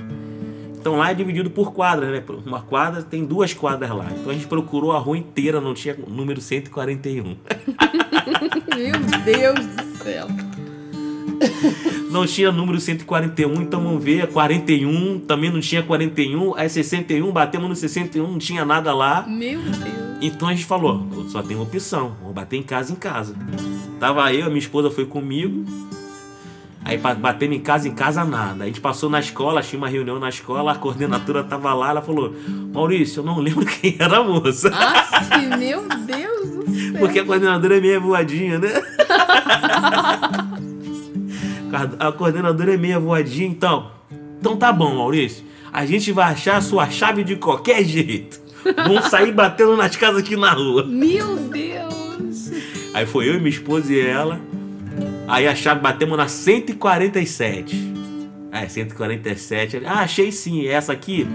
Então 0.78 0.96
lá 0.96 1.10
é 1.10 1.14
dividido 1.14 1.50
por 1.50 1.72
quadras, 1.72 2.08
né? 2.08 2.22
Uma 2.46 2.60
quadra 2.62 3.02
tem 3.02 3.24
duas 3.26 3.52
quadras 3.52 3.90
lá. 3.90 4.06
Então 4.12 4.30
a 4.30 4.34
gente 4.34 4.46
procurou 4.46 4.92
a 4.92 4.98
rua 5.00 5.18
inteira, 5.18 5.60
não 5.60 5.74
tinha 5.74 5.96
número 6.06 6.40
141. 6.40 7.24
Meu 8.76 8.92
Deus 9.24 9.66
do 9.66 10.04
céu. 10.04 10.28
Não 12.10 12.26
tinha 12.26 12.50
número 12.50 12.80
141, 12.80 13.54
então 13.60 13.82
vamos 13.82 14.02
ver, 14.02 14.26
41, 14.28 15.20
também 15.20 15.50
não 15.50 15.60
tinha 15.60 15.82
41, 15.82 16.54
aí 16.56 16.68
61, 16.68 17.30
batemos 17.30 17.68
no 17.68 17.76
61, 17.76 18.26
não 18.26 18.38
tinha 18.38 18.64
nada 18.64 18.94
lá. 18.94 19.26
Meu 19.28 19.60
Deus. 19.60 20.08
Então 20.22 20.48
a 20.48 20.52
gente 20.52 20.64
falou, 20.64 21.06
só 21.28 21.42
tem 21.42 21.54
uma 21.54 21.64
opção, 21.64 22.16
vamos 22.20 22.34
bater 22.34 22.56
em 22.56 22.62
casa 22.62 22.92
em 22.92 22.96
casa. 22.96 23.34
Tava 24.00 24.32
eu, 24.32 24.46
a 24.46 24.48
minha 24.48 24.58
esposa 24.58 24.90
foi 24.90 25.04
comigo. 25.04 25.64
Aí 26.84 26.96
batemos 26.96 27.56
em 27.56 27.60
casa 27.60 27.86
em 27.86 27.94
casa 27.94 28.24
nada. 28.24 28.64
A 28.64 28.66
gente 28.66 28.80
passou 28.80 29.10
na 29.10 29.20
escola, 29.20 29.60
tinha 29.60 29.78
uma 29.78 29.88
reunião 29.88 30.18
na 30.18 30.30
escola, 30.30 30.72
a 30.72 30.74
coordenadora 30.74 31.44
tava 31.44 31.74
lá, 31.74 31.90
ela 31.90 32.00
falou: 32.00 32.34
"Maurício, 32.72 33.20
eu 33.20 33.24
não 33.24 33.38
lembro 33.40 33.66
quem 33.66 33.96
era 33.98 34.18
a 34.18 34.24
moça". 34.24 34.68
Aff, 34.68 35.46
meu 35.58 35.86
Deus 35.86 36.50
do 36.50 36.64
céu. 36.72 36.98
Porque 36.98 37.18
a 37.18 37.24
coordenadora 37.26 37.76
é 37.76 37.80
meio 37.80 38.00
voadinha, 38.00 38.58
né? 38.58 38.68
A 41.98 42.12
coordenadora 42.12 42.74
é 42.74 42.76
meio 42.76 43.00
voadinha, 43.00 43.46
então. 43.48 43.90
Então 44.40 44.56
tá 44.56 44.72
bom, 44.72 44.94
Maurício. 44.96 45.44
A 45.72 45.84
gente 45.84 46.12
vai 46.12 46.32
achar 46.32 46.56
a 46.56 46.60
sua 46.60 46.88
chave 46.90 47.22
de 47.24 47.36
qualquer 47.36 47.84
jeito. 47.84 48.40
Vamos 48.86 49.06
sair 49.06 49.32
batendo 49.32 49.76
nas 49.76 49.94
casas 49.96 50.20
aqui 50.22 50.36
na 50.36 50.52
rua. 50.52 50.84
Meu 50.84 51.36
Deus. 51.36 52.50
Aí 52.94 53.06
foi 53.06 53.28
eu 53.28 53.34
e 53.34 53.38
minha 53.38 53.50
esposa 53.50 53.92
e 53.92 54.00
ela. 54.00 54.40
Aí 55.26 55.46
a 55.46 55.54
chave 55.54 55.80
batemos 55.80 56.16
na 56.16 56.26
147. 56.28 57.94
É, 58.50 58.66
147. 58.66 59.76
Ele, 59.76 59.86
Ah, 59.86 60.00
achei 60.00 60.32
sim, 60.32 60.66
é 60.66 60.72
essa 60.72 60.92
aqui. 60.92 61.26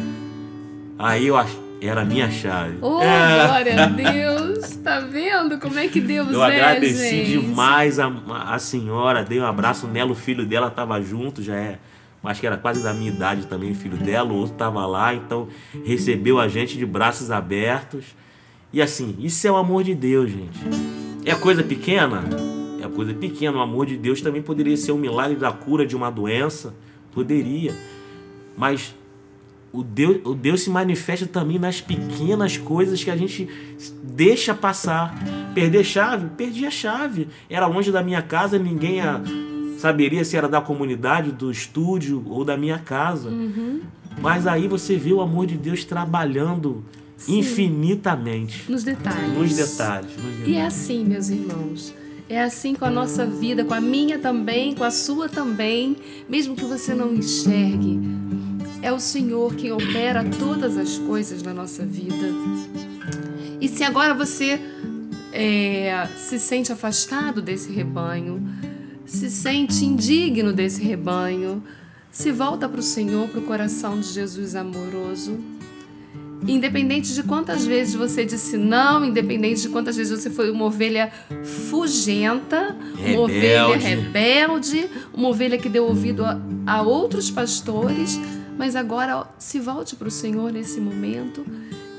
Aí 0.97 1.27
eu 1.27 1.37
ach... 1.37 1.49
era 1.87 2.01
a 2.01 2.05
minha 2.05 2.29
chave. 2.31 2.77
Oh, 2.81 3.01
É. 3.01 3.45
glória 3.47 3.83
a 3.83 3.87
Deus. 3.87 4.75
Tá 4.77 4.99
vendo 4.99 5.57
como 5.59 5.77
é 5.79 5.87
que 5.87 5.99
Deus 6.01 6.29
Eu 6.31 6.43
é, 6.43 6.47
agradeci 6.61 7.25
gente? 7.25 7.39
demais 7.39 7.99
a, 7.99 8.11
a 8.47 8.59
senhora, 8.59 9.23
dei 9.23 9.39
um 9.39 9.45
abraço 9.45 9.87
nela, 9.87 10.11
o 10.11 10.15
filho 10.15 10.45
dela 10.45 10.69
tava 10.69 11.01
junto, 11.01 11.41
já 11.41 11.55
é, 11.55 11.79
acho 12.23 12.39
que 12.39 12.47
era 12.47 12.57
quase 12.57 12.83
da 12.83 12.93
minha 12.93 13.09
idade 13.11 13.47
também, 13.47 13.71
o 13.71 13.75
filho 13.75 13.97
dela, 13.97 14.31
o 14.31 14.35
outro 14.35 14.55
tava 14.55 14.85
lá, 14.85 15.13
então 15.13 15.47
recebeu 15.85 16.39
a 16.39 16.47
gente 16.47 16.77
de 16.77 16.85
braços 16.85 17.31
abertos. 17.31 18.05
E 18.71 18.81
assim, 18.81 19.15
isso 19.19 19.47
é 19.47 19.51
o 19.51 19.55
amor 19.55 19.83
de 19.83 19.93
Deus, 19.95 20.29
gente. 20.31 20.59
É 21.25 21.35
coisa 21.35 21.63
pequena? 21.63 22.23
É 22.83 22.87
coisa 22.87 23.13
pequena. 23.13 23.57
O 23.57 23.61
amor 23.61 23.85
de 23.85 23.95
Deus 23.95 24.19
também 24.21 24.41
poderia 24.41 24.75
ser 24.75 24.91
um 24.91 24.97
milagre 24.97 25.35
da 25.37 25.51
cura 25.51 25.85
de 25.85 25.95
uma 25.95 26.09
doença, 26.09 26.73
poderia. 27.13 27.73
Mas 28.57 28.93
o 29.73 29.83
Deus, 29.83 30.17
o 30.23 30.33
Deus 30.35 30.61
se 30.61 30.69
manifesta 30.69 31.25
também 31.25 31.57
nas 31.59 31.81
pequenas 31.81 32.57
coisas 32.57 33.03
que 33.03 33.09
a 33.11 33.17
gente 33.17 33.49
deixa 34.03 34.53
passar. 34.53 35.13
Perder 35.55 35.83
chave? 35.83 36.27
Perdi 36.37 36.65
a 36.65 36.71
chave. 36.71 37.27
Era 37.49 37.65
longe 37.67 37.91
da 37.91 38.01
minha 38.03 38.21
casa, 38.21 38.57
ninguém 38.59 39.01
a- 39.01 39.19
saberia 39.79 40.23
se 40.23 40.37
era 40.37 40.47
da 40.47 40.61
comunidade, 40.61 41.31
do 41.31 41.51
estúdio 41.51 42.23
ou 42.27 42.45
da 42.45 42.55
minha 42.55 42.77
casa. 42.79 43.29
Mas 44.21 44.45
aí 44.47 44.67
você 44.67 44.95
vê 44.95 45.11
o 45.11 45.19
amor 45.21 45.47
de 45.47 45.57
Deus 45.57 45.83
trabalhando 45.83 46.83
infinitamente 47.27 48.69
Nos 48.71 48.83
detalhes. 48.83 49.33
nos 49.37 49.55
detalhes. 49.55 50.11
nos 50.17 50.25
E 50.25 50.41
é 50.41 50.45
detalhes. 50.45 50.57
assim, 50.67 51.05
meus 51.05 51.29
irmãos. 51.29 51.93
É 52.29 52.41
assim 52.41 52.73
com 52.73 52.85
a 52.85 52.89
nossa 52.89 53.25
vida, 53.25 53.63
com 53.65 53.73
a 53.73 53.81
minha 53.81 54.17
também, 54.17 54.73
com 54.73 54.83
a 54.83 54.91
sua 54.91 55.27
também, 55.27 55.97
mesmo 56.29 56.55
que 56.55 56.63
você 56.63 56.93
não 56.93 57.13
enxergue. 57.13 57.99
É 58.83 58.91
o 58.91 58.99
Senhor 58.99 59.55
quem 59.55 59.71
opera 59.71 60.25
todas 60.37 60.77
as 60.77 60.97
coisas 60.97 61.41
na 61.41 61.53
nossa 61.53 61.85
vida. 61.85 62.27
E 63.61 63.69
se 63.69 63.81
agora 63.81 64.13
você 64.13 64.59
é, 65.31 66.05
se 66.17 66.37
sente 66.37 66.69
afastado 66.69 67.41
desse 67.41 67.71
rebanho, 67.71 68.45
se 69.05 69.29
sente 69.29 69.85
indigno 69.85 70.51
desse 70.51 70.83
rebanho, 70.83 71.63
se 72.11 72.29
volta 72.29 72.67
para 72.67 72.81
o 72.81 72.83
Senhor, 72.83 73.29
para 73.29 73.39
o 73.39 73.43
coração 73.43 74.01
de 74.01 74.07
Jesus 74.07 74.53
amoroso. 74.53 75.39
Independente 76.45 77.13
de 77.13 77.23
quantas 77.23 77.65
vezes 77.65 77.95
você 77.95 78.25
disse 78.25 78.57
não, 78.57 79.05
independente 79.05 79.61
de 79.61 79.69
quantas 79.69 79.95
vezes 79.95 80.19
você 80.19 80.29
foi 80.29 80.51
uma 80.51 80.65
ovelha 80.65 81.09
fugenta, 81.69 82.75
uma 82.97 83.21
ovelha 83.21 83.77
Rebelde. 83.77 83.85
rebelde, 83.85 84.89
uma 85.13 85.29
ovelha 85.29 85.57
que 85.57 85.69
deu 85.69 85.85
ouvido 85.85 86.25
a, 86.25 86.37
a 86.67 86.81
outros 86.81 87.31
pastores, 87.31 88.19
mas 88.57 88.75
agora 88.75 89.27
se 89.37 89.59
volte 89.59 89.95
para 89.95 90.07
o 90.07 90.11
Senhor 90.11 90.51
nesse 90.51 90.79
momento 90.79 91.45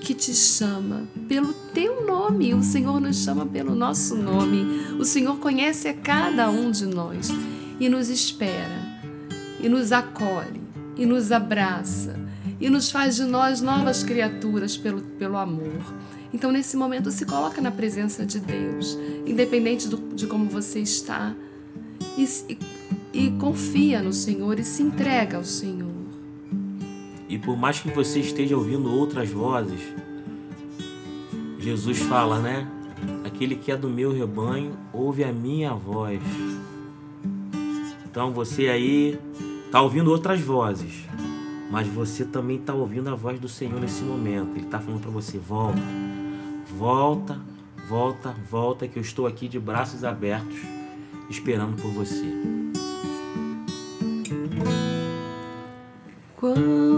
que 0.01 0.12
te 0.14 0.35
chama 0.35 1.05
pelo 1.29 1.53
teu 1.73 2.07
nome. 2.07 2.53
O 2.55 2.62
Senhor 2.62 3.01
nos 3.01 3.17
chama 3.25 3.47
pelo 3.47 3.75
nosso 3.75 4.14
nome. 4.17 4.87
O 4.99 5.05
Senhor 5.05 5.38
conhece 5.38 5.88
a 5.88 5.95
cada 5.95 6.51
um 6.51 6.71
de 6.71 6.85
nós 6.87 7.31
e 7.81 7.88
nos 7.88 8.09
espera, 8.09 9.01
e 9.61 9.69
nos 9.69 9.93
acolhe, 9.93 10.61
e 10.97 11.07
nos 11.07 11.33
abraça, 11.33 12.19
e 12.61 12.69
nos 12.71 12.90
faz 12.90 13.17
de 13.17 13.25
nós 13.25 13.61
novas 13.61 14.03
criaturas 14.03 14.77
pelo, 14.77 15.01
pelo 15.01 15.37
amor. 15.37 15.83
Então, 16.33 16.51
nesse 16.53 16.77
momento, 16.77 17.11
se 17.11 17.25
coloca 17.25 17.61
na 17.61 17.71
presença 17.71 18.27
de 18.27 18.40
Deus, 18.40 18.99
independente 19.27 19.88
do- 19.88 20.14
de 20.14 20.27
como 20.27 20.47
você 20.47 20.81
está, 20.81 21.35
e, 22.19 22.27
se- 22.27 22.59
e 23.12 23.31
confia 23.40 24.03
no 24.03 24.12
Senhor 24.12 24.59
e 24.59 24.64
se 24.64 24.83
entrega 24.83 25.37
ao 25.37 25.45
Senhor. 25.45 25.93
E 27.35 27.38
por 27.38 27.57
mais 27.57 27.81
que 27.81 27.90
você 27.90 28.20
esteja 28.20 28.57
ouvindo 28.57 28.88
outras 28.88 29.29
vozes, 29.29 29.81
Jesus 31.59 31.99
fala, 31.99 32.38
né? 32.38 32.64
Aquele 33.25 33.57
que 33.57 33.73
é 33.73 33.77
do 33.77 33.90
meu 33.90 34.12
rebanho 34.12 34.79
ouve 34.92 35.25
a 35.25 35.33
minha 35.33 35.75
voz. 35.75 36.23
Então 38.09 38.31
você 38.31 38.68
aí 38.68 39.18
tá 39.73 39.83
ouvindo 39.83 40.12
outras 40.12 40.40
vozes, 40.40 41.07
mas 41.73 41.88
você 41.88 42.25
também 42.25 42.57
tá 42.57 42.73
ouvindo 42.73 43.11
a 43.11 43.16
voz 43.16 43.40
do 43.40 43.49
Senhor 43.49 43.81
nesse 43.81 44.05
momento. 44.05 44.57
Ele 44.57 44.66
tá 44.66 44.79
falando 44.79 45.01
para 45.01 45.11
você: 45.11 45.37
volta, 45.37 45.83
volta, 46.79 47.40
volta, 47.88 48.33
volta 48.49 48.87
que 48.87 48.97
eu 48.97 49.03
estou 49.03 49.27
aqui 49.27 49.49
de 49.49 49.59
braços 49.59 50.05
abertos 50.05 50.61
esperando 51.29 51.83
por 51.83 51.90
você. 51.90 52.33
Quanto 56.37 56.93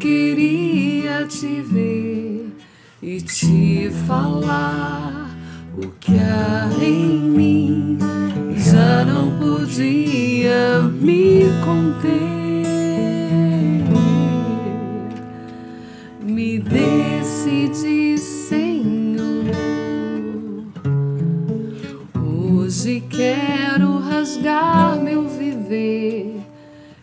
queria 0.00 1.26
te 1.26 1.60
ver 1.60 2.56
e 3.02 3.20
te 3.20 3.90
falar 4.06 5.30
o 5.76 5.86
que 6.00 6.12
há 6.14 6.68
em 6.82 7.20
mim 7.20 7.98
já 8.56 9.04
não 9.04 9.38
podia 9.38 10.80
me 11.00 11.44
conter. 11.64 12.10
Me 16.22 16.58
decidi, 16.58 18.18
Senhor. 18.18 19.44
Hoje 22.16 23.04
quero 23.08 23.98
rasgar 23.98 25.00
meu 25.00 25.28
viver 25.28 26.40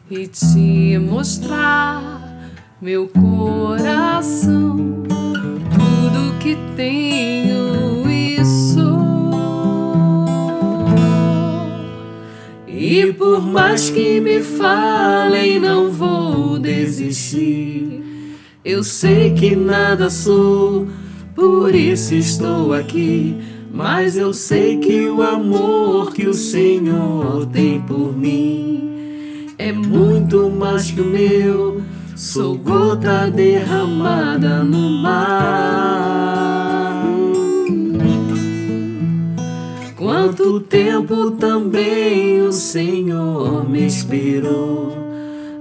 e 0.10 0.27
te 0.27 0.97
mostrar 0.99 2.16
meu 2.79 3.07
coração, 3.07 4.77
tudo 5.07 6.37
que 6.39 6.55
tenho 6.75 8.07
e 8.07 8.45
sou. 8.45 9.31
E 12.67 13.11
por 13.13 13.41
mais 13.41 13.89
que 13.89 14.21
me 14.21 14.41
falem, 14.41 15.59
não 15.59 15.89
vou 15.89 16.59
desistir. 16.59 18.03
Eu 18.63 18.83
sei 18.83 19.33
que 19.33 19.55
nada 19.55 20.11
sou, 20.11 20.87
por 21.33 21.73
isso 21.73 22.13
estou 22.13 22.73
aqui. 22.73 23.35
Mas 23.73 24.17
eu 24.17 24.33
sei 24.33 24.77
que 24.77 25.07
o 25.07 25.23
amor 25.23 26.13
que 26.13 26.27
o 26.27 26.33
Senhor 26.33 27.47
tem 27.47 27.81
por 27.81 28.15
mim 28.15 29.47
é 29.57 29.71
muito 29.71 30.49
mais 30.49 30.91
que 30.91 31.01
o 31.01 31.05
meu. 31.05 31.96
Sou 32.17 32.58
gota 32.58 33.30
derramada 33.30 34.63
no 34.63 34.89
mar. 34.89 35.36
Quanto 39.95 40.60
tempo 40.62 41.30
também 41.30 42.41
o 42.41 42.51
Senhor 42.51 43.69
me 43.69 43.86
esperou. 43.86 44.97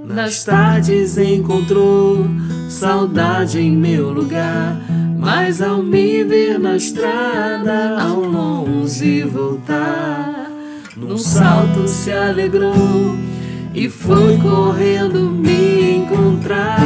Nas 0.06 0.44
tardes 0.44 1.18
encontrou 1.18 2.24
saudade 2.70 3.60
em 3.60 3.76
meu 3.76 4.10
lugar. 4.10 4.80
Mas 5.18 5.60
ao 5.60 5.82
me 5.82 6.24
ver 6.24 6.58
na 6.58 6.76
estrada, 6.76 8.00
ao 8.00 8.20
longe 8.20 9.24
voltar, 9.24 10.50
num 10.96 11.18
salto 11.18 11.86
se 11.86 12.10
alegrou 12.12 13.35
e 13.76 13.90
foi 13.90 14.38
correndo 14.38 15.30
me 15.30 15.96
encontrar. 15.96 16.78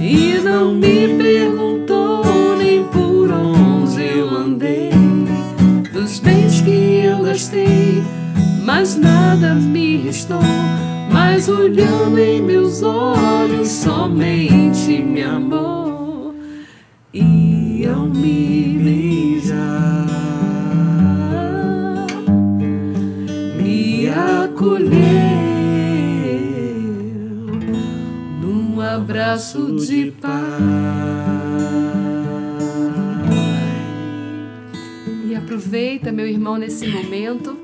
E 0.00 0.40
não 0.42 0.74
me 0.74 1.18
perguntou 1.18 2.56
nem 2.56 2.82
por 2.84 3.30
onde 3.30 4.02
eu 4.02 4.30
andei, 4.30 4.90
dos 5.92 6.18
bens 6.18 6.62
que 6.62 7.02
eu 7.04 7.22
gastei, 7.24 8.02
mas 8.64 8.96
nada 8.96 9.54
me 9.54 9.98
restou. 9.98 10.40
Mas 11.12 11.46
olhando 11.46 12.18
em 12.18 12.40
meus 12.40 12.82
olhos, 12.82 13.68
somente 13.68 15.02
me 15.02 15.22
amou. 15.22 16.34
E 17.12 17.86
ao 17.86 18.06
me 18.06 18.73
nesse 36.74 36.88
momento 36.88 37.56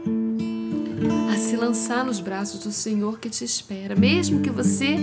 a 1.32 1.36
se 1.36 1.56
lançar 1.56 2.04
nos 2.04 2.20
braços 2.20 2.62
do 2.62 2.70
Senhor 2.70 3.18
que 3.18 3.28
te 3.28 3.42
espera, 3.42 3.96
mesmo 3.96 4.40
que 4.40 4.50
você 4.50 4.94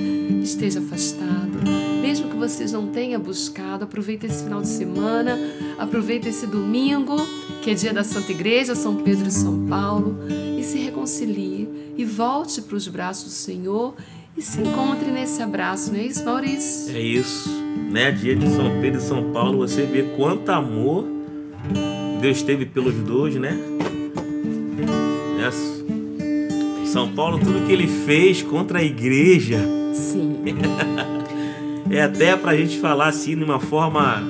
esteja 0.41 0.80
afastado, 0.80 1.60
mesmo 2.02 2.30
que 2.30 2.38
você 2.38 2.63
não 2.67 2.88
tenha 2.88 3.20
buscado. 3.20 3.84
Aproveita 3.84 4.26
esse 4.26 4.46
final 4.46 4.62
de 4.62 4.70
semana, 4.70 5.38
aproveita 5.78 6.30
esse 6.30 6.48
domingo, 6.48 7.17
que 7.62 7.72
é 7.72 7.74
dia 7.74 7.93
da 7.93 8.06
Santa 8.06 8.32
Igreja, 8.32 8.76
São 8.76 8.96
Pedro 8.96 9.28
e 9.28 9.32
São 9.32 9.67
Paulo, 9.67 10.17
e 10.58 10.63
se 10.63 10.78
reconcilie 10.78 11.67
e 11.98 12.06
volte 12.06 12.62
para 12.62 12.78
os 12.78 12.88
braços 12.88 13.26
do 13.26 13.32
Senhor 13.32 13.93
e 14.38 14.41
se 14.41 14.62
encontre 14.62 15.12
nesse 15.12 15.41
abraço, 15.41 15.91
não 15.91 16.00
é 16.00 16.04
isso, 16.04 16.24
Maurício? 16.24 16.96
É 16.96 17.02
isso, 17.02 17.50
né? 17.91 18.10
Dia 18.12 18.38
de 18.38 18.48
São 18.52 18.79
Pedro 18.79 19.02
e 19.02 19.04
São 19.04 19.34
Paulo, 19.34 19.58
você 19.58 19.81
vê 19.81 20.04
quanto 20.15 20.48
amor 20.50 21.06
Deus 22.21 22.42
teve 22.42 22.65
pelos 22.65 22.96
dois, 22.96 23.36
né? 23.36 23.58
Yes. 25.48 26.89
São 26.91 27.10
Paulo, 27.10 27.37
tudo 27.39 27.65
que 27.65 27.71
ele 27.71 27.87
fez 27.87 28.41
contra 28.41 28.79
a 28.79 28.83
igreja, 28.83 29.60
Sim. 29.93 30.37
é 31.91 32.02
até 32.02 32.35
pra 32.35 32.56
gente 32.56 32.79
falar 32.79 33.08
assim, 33.08 33.35
de 33.35 33.43
uma 33.43 33.60
forma. 33.60 34.23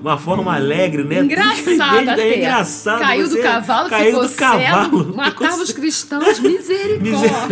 Uma 0.00 0.16
forma 0.16 0.54
alegre, 0.54 1.04
né? 1.04 1.20
Engraçada 1.20 2.10
É 2.10 2.14
até. 2.14 2.38
engraçado. 2.38 3.00
Caiu 3.00 3.28
do 3.28 3.36
cavalo, 3.38 3.90
caiu 3.90 4.06
ficou 4.12 4.26
do 4.28 4.34
cavalo. 4.34 4.98
cego, 5.04 5.14
matava 5.14 5.62
os 5.62 5.72
cristãos, 5.72 6.38
misericórdia. 6.40 7.10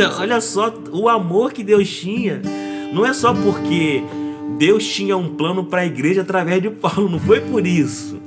Miser- 0.09 0.18
Olha 0.20 0.41
só 0.41 0.72
o 0.91 1.11
amor 1.11 1.53
que 1.53 1.62
Deus 1.62 1.86
tinha. 1.91 2.41
Não 2.91 3.05
é 3.05 3.12
só 3.12 3.34
porque 3.34 4.03
Deus 4.57 4.82
tinha 4.86 5.14
um 5.14 5.28
plano 5.34 5.62
para 5.64 5.82
a 5.82 5.86
igreja 5.86 6.22
através 6.22 6.62
de 6.62 6.70
Paulo. 6.70 7.11
Não 7.11 7.18
foi 7.18 7.43
por 7.43 7.66
isso. 7.66 8.18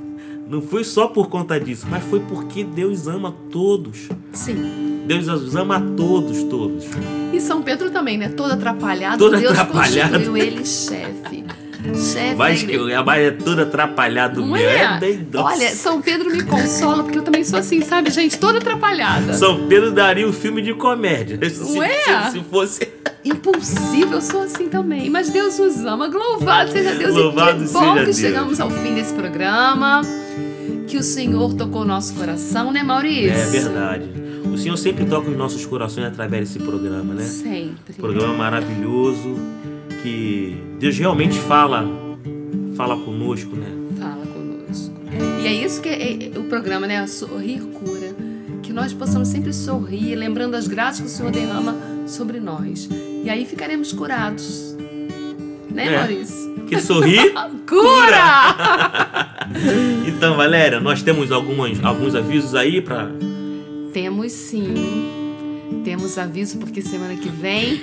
Não 0.52 0.60
foi 0.60 0.84
só 0.84 1.06
por 1.08 1.28
conta 1.30 1.58
disso, 1.58 1.86
mas 1.88 2.04
foi 2.04 2.20
porque 2.20 2.62
Deus 2.62 3.06
ama 3.06 3.34
todos. 3.50 4.10
Sim. 4.34 5.02
Deus 5.06 5.26
os 5.26 5.56
ama 5.56 5.76
a 5.76 5.80
todos, 5.80 6.42
todos. 6.42 6.84
E 7.32 7.40
São 7.40 7.62
Pedro 7.62 7.90
também, 7.90 8.18
né? 8.18 8.28
Todo 8.28 8.52
atrapalhado. 8.52 9.16
Todo 9.16 9.38
Deus 9.38 9.50
atrapalhado. 9.58 10.10
constituiu 10.12 10.36
ele 10.36 10.62
chefe. 10.66 11.44
Chefe 11.94 12.36
da 12.36 12.50
igreja. 12.52 12.84
que 12.84 12.92
a 12.92 13.02
Bahia 13.02 13.28
é 13.28 13.30
toda 13.30 13.62
atrapalhada 13.62 14.38
Não 14.40 14.46
meu. 14.48 14.56
é? 14.68 14.98
bem. 15.00 15.26
Olha, 15.34 15.70
São 15.70 16.02
Pedro 16.02 16.30
me 16.30 16.42
consola, 16.44 17.02
porque 17.02 17.16
eu 17.18 17.22
também 17.22 17.42
sou 17.44 17.58
assim, 17.58 17.80
sabe, 17.80 18.10
gente? 18.10 18.38
Toda 18.38 18.58
atrapalhada. 18.58 19.32
São 19.32 19.66
Pedro 19.66 19.90
daria 19.90 20.28
um 20.28 20.34
filme 20.34 20.60
de 20.60 20.74
comédia. 20.74 21.38
Se, 21.48 21.78
Ué? 21.78 21.88
se- 22.26 22.32
se 22.32 22.40
fosse. 22.44 22.88
Impulsiva, 23.24 24.14
eu 24.14 24.20
sou 24.20 24.42
assim 24.42 24.68
também. 24.68 25.08
Mas 25.08 25.30
Deus 25.30 25.58
nos 25.58 25.84
ama. 25.84 26.06
Louvado 26.06 26.72
seja 26.72 26.94
Deus. 26.94 27.14
Louvado 27.14 27.62
e 27.62 27.66
que 27.66 27.72
bom 27.72 27.94
que 27.94 28.04
Deus. 28.04 28.16
chegamos 28.16 28.60
ao 28.60 28.70
fim 28.70 28.94
desse 28.94 29.14
programa. 29.14 30.02
Que 30.86 30.96
o 30.96 31.02
Senhor 31.02 31.54
tocou 31.54 31.84
nosso 31.84 32.14
coração, 32.14 32.72
né, 32.72 32.82
Maurício? 32.82 33.30
É 33.30 33.46
verdade. 33.46 34.04
O 34.52 34.58
Senhor 34.58 34.76
sempre 34.76 35.04
toca 35.06 35.30
os 35.30 35.36
nossos 35.36 35.64
corações 35.64 36.06
através 36.06 36.48
desse 36.48 36.58
programa, 36.58 37.14
né? 37.14 37.22
Sempre. 37.22 37.94
programa 37.94 38.34
maravilhoso 38.34 39.36
que 40.02 40.56
Deus 40.78 40.98
realmente 40.98 41.38
fala 41.38 41.86
fala 42.74 42.96
conosco, 42.98 43.54
né? 43.54 43.68
Fala 43.98 44.26
conosco. 44.26 44.94
E 45.42 45.46
é 45.46 45.52
isso 45.52 45.80
que 45.80 45.88
é, 45.88 46.34
é 46.34 46.38
o 46.38 46.44
programa, 46.44 46.86
né? 46.86 47.06
Sorrir 47.06 47.60
cura. 47.60 48.14
Que 48.62 48.72
nós 48.72 48.92
possamos 48.92 49.28
sempre 49.28 49.52
sorrir, 49.52 50.14
lembrando 50.16 50.54
as 50.54 50.66
graças 50.66 51.00
que 51.00 51.06
o 51.06 51.10
Senhor 51.10 51.32
derrama 51.32 51.91
sobre 52.06 52.40
nós. 52.40 52.88
E 53.24 53.28
aí 53.30 53.44
ficaremos 53.46 53.92
curados. 53.92 54.76
Né, 55.70 55.86
É. 55.86 55.98
Maurício? 55.98 56.52
Que 56.68 56.80
sorrir. 56.80 57.32
Cura! 57.68 59.46
então, 60.06 60.36
Valéria, 60.36 60.80
nós 60.80 61.02
temos 61.02 61.30
algumas, 61.32 61.82
alguns 61.82 62.14
avisos 62.14 62.54
aí 62.54 62.80
para 62.80 63.10
Temos 63.92 64.32
sim. 64.32 64.74
Temos 65.84 66.18
aviso 66.18 66.58
porque 66.58 66.82
semana 66.82 67.16
que 67.16 67.28
vem 67.28 67.80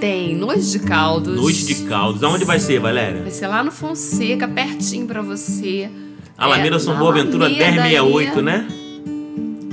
tem 0.00 0.34
Noite 0.34 0.70
de 0.70 0.78
Caldos. 0.80 1.36
Noite 1.36 1.64
de 1.66 1.74
Caldos. 1.86 2.22
Aonde 2.22 2.44
vai 2.44 2.58
ser, 2.58 2.80
Valéria? 2.80 3.22
Vai 3.22 3.30
ser 3.30 3.46
lá 3.46 3.62
no 3.62 3.70
Fonseca, 3.70 4.48
pertinho 4.48 5.06
pra 5.06 5.20
você. 5.22 5.88
Alameda 6.36 6.76
É, 6.76 6.78
São 6.78 6.96
Boaventura 6.98 7.46
Alameda 7.46 7.82
1068, 7.82 8.38
aí. 8.38 8.42
né? 8.44 8.68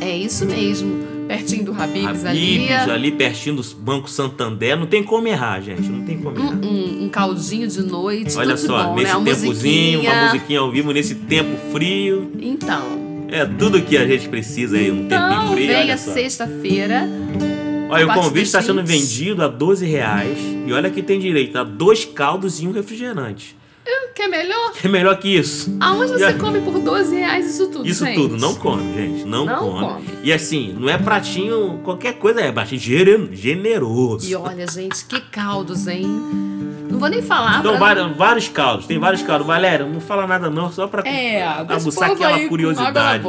É 0.02 0.18
isso 0.18 0.46
mesmo. 0.46 1.07
Pertinho 1.28 1.66
do 1.66 1.72
Habibs 1.74 2.24
ali. 2.26 2.70
Habibs, 2.70 2.90
ali 2.90 3.12
pertinho 3.12 3.56
do 3.58 3.64
Banco 3.76 4.10
Santander. 4.10 4.78
Não 4.78 4.86
tem 4.88 5.04
como 5.04 5.28
errar, 5.28 5.60
gente. 5.62 5.82
Não 5.90 6.04
tem 6.06 6.18
como 6.20 6.38
errar. 6.38 6.56
Um, 6.64 7.04
um 7.06 7.10
caldinho 7.10 7.68
de 7.68 7.82
noite. 7.84 8.36
Olha 8.38 8.56
só, 8.58 8.84
bom, 8.86 8.96
nesse 8.96 9.08
né? 9.12 9.16
Uma 9.18 9.26
tempozinho, 9.26 9.98
musiquinha. 10.00 10.14
uma 10.14 10.26
musiquinha 10.32 10.60
ao 10.60 10.72
vivo, 10.72 10.92
nesse 10.92 11.16
tempo 11.16 11.50
frio. 11.72 12.32
Então, 12.40 13.26
É 13.30 13.46
tudo 13.46 13.82
que 13.82 13.98
a 13.98 14.08
gente 14.08 14.30
precisa 14.30 14.78
aí, 14.78 14.90
um 14.90 15.08
tempinho 15.08 15.16
então 15.32 15.52
frio. 15.52 15.68
venha 15.68 15.80
olha 15.80 15.98
só. 15.98 16.14
sexta-feira 16.14 17.08
Olha, 17.90 18.06
A 18.06 18.08
o 18.10 18.14
convite 18.14 18.46
está 18.48 18.62
sendo 18.62 18.84
20. 18.84 18.88
vendido 18.88 19.44
a 19.44 19.48
12 19.48 19.86
reais. 19.86 20.38
E 20.66 20.72
olha 20.74 20.90
que 20.90 21.02
tem 21.02 21.20
direito 21.20 21.58
a 21.58 21.64
dois 21.64 22.04
caldos 22.04 22.62
e 22.62 22.68
um 22.68 22.72
refrigerante. 22.72 23.56
Quer 24.16 24.28
melhor? 24.28 24.72
É 24.84 24.88
melhor 24.88 25.18
que 25.18 25.28
isso. 25.38 25.76
Aonde 25.80 26.14
você 26.14 26.34
come 26.34 26.60
por 26.62 26.80
12 26.80 27.16
reais 27.16 27.50
isso 27.54 27.68
tudo, 27.68 27.88
Isso 27.88 28.04
gente? 28.06 28.16
tudo, 28.16 28.38
não 28.38 28.56
come, 28.56 28.94
gente. 28.94 29.26
Não, 29.26 29.46
Não 29.46 29.58
come. 29.60 29.80
come. 29.94 30.06
E 30.24 30.34
assim, 30.34 30.74
não 30.78 30.90
é 30.90 30.98
pratinho, 30.98 31.80
qualquer 31.84 32.14
coisa, 32.14 32.42
é 32.42 32.52
pratinho 32.52 32.82
gere- 32.82 33.30
generoso. 33.34 34.28
E 34.28 34.36
olha, 34.36 34.66
gente, 34.68 35.06
que 35.06 35.20
caldos, 35.22 35.88
hein? 35.88 36.04
Não 36.90 37.00
vou 37.00 37.10
nem 37.10 37.22
falar. 37.22 37.60
Então, 37.60 37.78
pra- 37.78 37.80
vários, 37.94 38.18
vários 38.18 38.48
caldos, 38.48 38.88
tem 38.88 38.98
vários 38.98 39.22
caldos. 39.22 39.46
Valéria, 39.46 39.86
não 39.86 40.00
fala 40.02 40.26
nada 40.26 40.50
não, 40.50 40.72
só 40.72 40.88
pra 40.88 41.08
É, 41.08 41.44
aguçar 41.46 42.12
aquela 42.12 42.40
curiosidade. 42.48 43.24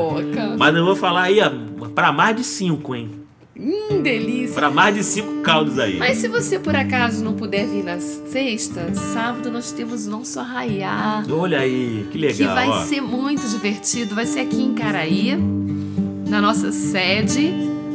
Mas 0.58 0.74
eu 0.74 0.84
vou 0.84 0.96
falar 0.96 1.22
aí, 1.22 1.38
ó, 1.40 1.86
pra 1.88 2.12
mais 2.12 2.34
de 2.36 2.44
cinco, 2.44 2.94
hein? 2.94 3.10
Hum, 3.58 4.00
delícia. 4.02 4.54
Pra 4.54 4.70
mais 4.70 4.94
de 4.94 5.02
cinco 5.02 5.42
caldos 5.42 5.78
aí. 5.78 5.98
Mas 5.98 6.18
se 6.18 6.28
você 6.28 6.58
por 6.58 6.76
acaso 6.76 7.24
não 7.24 7.34
puder 7.34 7.66
vir 7.66 7.82
na 7.82 7.98
sexta, 7.98 8.94
sábado 8.94 9.50
nós 9.50 9.72
temos 9.72 10.06
o 10.06 10.10
nosso 10.10 10.38
arraiar. 10.38 11.24
Olha 11.30 11.58
aí, 11.60 12.06
que 12.12 12.18
legal, 12.18 12.36
que 12.36 12.44
vai 12.44 12.68
ó. 12.68 12.84
ser 12.84 13.00
muito 13.00 13.46
divertido. 13.48 14.14
Vai 14.14 14.26
ser 14.26 14.40
aqui 14.40 14.62
em 14.62 14.74
Caraí, 14.74 15.36
na 16.28 16.40
nossa 16.40 16.70
sede, 16.70 17.50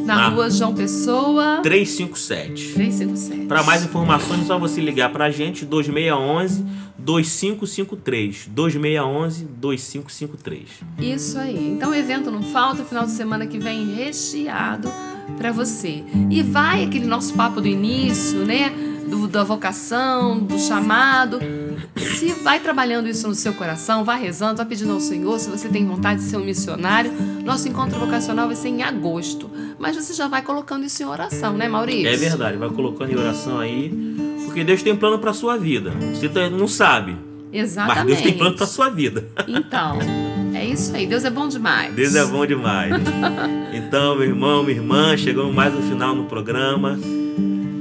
na 0.06 0.26
Ah. 0.26 0.30
rua 0.30 0.50
João 0.50 0.74
Pessoa, 0.74 1.62
357. 1.64 2.74
357. 2.74 3.46
Para 3.46 3.64
mais 3.64 3.86
informações 3.86 4.42
é 4.42 4.46
só 4.46 4.60
você 4.60 4.82
ligar 4.82 5.12
pra 5.14 5.30
gente 5.32 5.66
2611 5.66 6.66
2553. 6.98 8.48
2611 8.50 9.46
2553. 9.46 10.62
Isso 11.00 11.38
aí. 11.40 11.72
Então 11.76 11.92
o 11.92 11.96
evento 11.96 12.30
não 12.30 12.44
falta, 12.44 12.84
final 12.84 13.06
de 13.06 13.12
semana 13.12 13.46
que 13.48 13.58
vem 13.58 13.94
recheado 13.96 14.90
pra 15.38 15.52
você. 15.52 16.04
E 16.30 16.42
vai 16.44 16.84
aquele 16.84 17.06
nosso 17.06 17.34
papo 17.34 17.60
do 17.62 17.68
início, 17.68 18.40
né? 18.46 18.72
Do, 19.08 19.28
da 19.28 19.44
vocação, 19.44 20.40
do 20.40 20.58
chamado. 20.58 21.40
Se 21.98 22.32
vai 22.44 22.60
trabalhando 22.60 23.08
isso 23.08 23.28
no 23.28 23.36
seu 23.36 23.54
coração, 23.54 24.04
vai 24.04 24.20
rezando, 24.22 24.58
vai 24.58 24.66
pedindo 24.66 24.92
ao 24.94 25.00
Senhor, 25.00 25.38
se 25.40 25.50
você 25.50 25.68
tem 25.70 25.86
vontade 25.86 26.22
de 26.22 26.26
ser 26.28 26.38
um 26.38 26.44
missionário, 26.44 27.12
nosso 27.44 27.68
encontro 27.68 28.00
vocacional 28.00 28.48
vai 28.48 28.56
ser 28.56 28.70
em 28.70 28.82
agosto. 28.82 29.50
Mas 29.78 29.96
você 29.96 30.14
já 30.14 30.28
vai 30.28 30.42
colocando 30.42 30.86
isso 30.86 31.04
em 31.04 31.06
oração, 31.06 31.54
né, 31.54 31.68
Maurício? 31.68 32.08
É 32.08 32.16
verdade, 32.16 32.58
vai 32.58 32.70
colocando 32.70 33.12
em 33.12 33.16
oração 33.16 33.60
aí, 33.60 33.90
porque 34.46 34.64
Deus 34.64 34.82
tem 34.82 34.96
plano 34.96 35.20
pra 35.20 35.34
sua 35.34 35.58
vida. 35.58 35.92
Você 36.14 36.30
tá- 36.30 36.50
não 36.50 36.68
sabe, 36.68 37.16
Exatamente. 37.52 37.98
mas 38.00 38.08
Deus 38.08 38.22
tem 38.22 38.38
plano 38.38 38.56
pra 38.56 38.66
sua 38.66 38.90
vida. 38.90 39.28
Então, 39.48 40.00
é 40.54 40.66
isso 40.66 40.96
aí. 40.96 41.06
Deus 41.06 41.26
é 41.26 41.30
bom 41.30 41.48
demais. 41.48 41.94
Deus 41.94 42.16
é 42.16 42.26
bom 42.26 42.46
demais. 42.46 42.94
Então, 43.76 44.16
meu 44.16 44.28
irmão, 44.28 44.64
minha 44.64 44.78
irmã, 44.78 45.18
chegamos 45.18 45.54
mais 45.54 45.74
no 45.74 45.82
final 45.82 46.16
no 46.16 46.26
programa. 46.26 46.98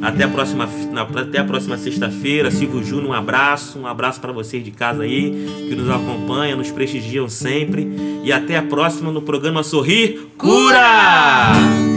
Até 0.00 0.24
a 0.24 0.28
próxima, 0.28 0.66
até 1.14 1.38
a 1.38 1.44
próxima 1.44 1.76
sexta-feira. 1.76 2.50
Silvio 2.50 2.82
Júnior, 2.82 3.10
um 3.10 3.12
abraço. 3.12 3.78
Um 3.78 3.86
abraço 3.86 4.18
para 4.18 4.32
vocês 4.32 4.64
de 4.64 4.70
casa 4.70 5.02
aí, 5.02 5.46
que 5.68 5.74
nos 5.74 5.90
acompanham, 5.90 6.56
nos 6.56 6.70
prestigiam 6.70 7.28
sempre. 7.28 7.86
E 8.24 8.32
até 8.32 8.56
a 8.56 8.62
próxima 8.62 9.12
no 9.12 9.20
programa 9.20 9.62
Sorrir 9.62 10.28
Cura! 10.38 11.52
Espírito 11.52 11.91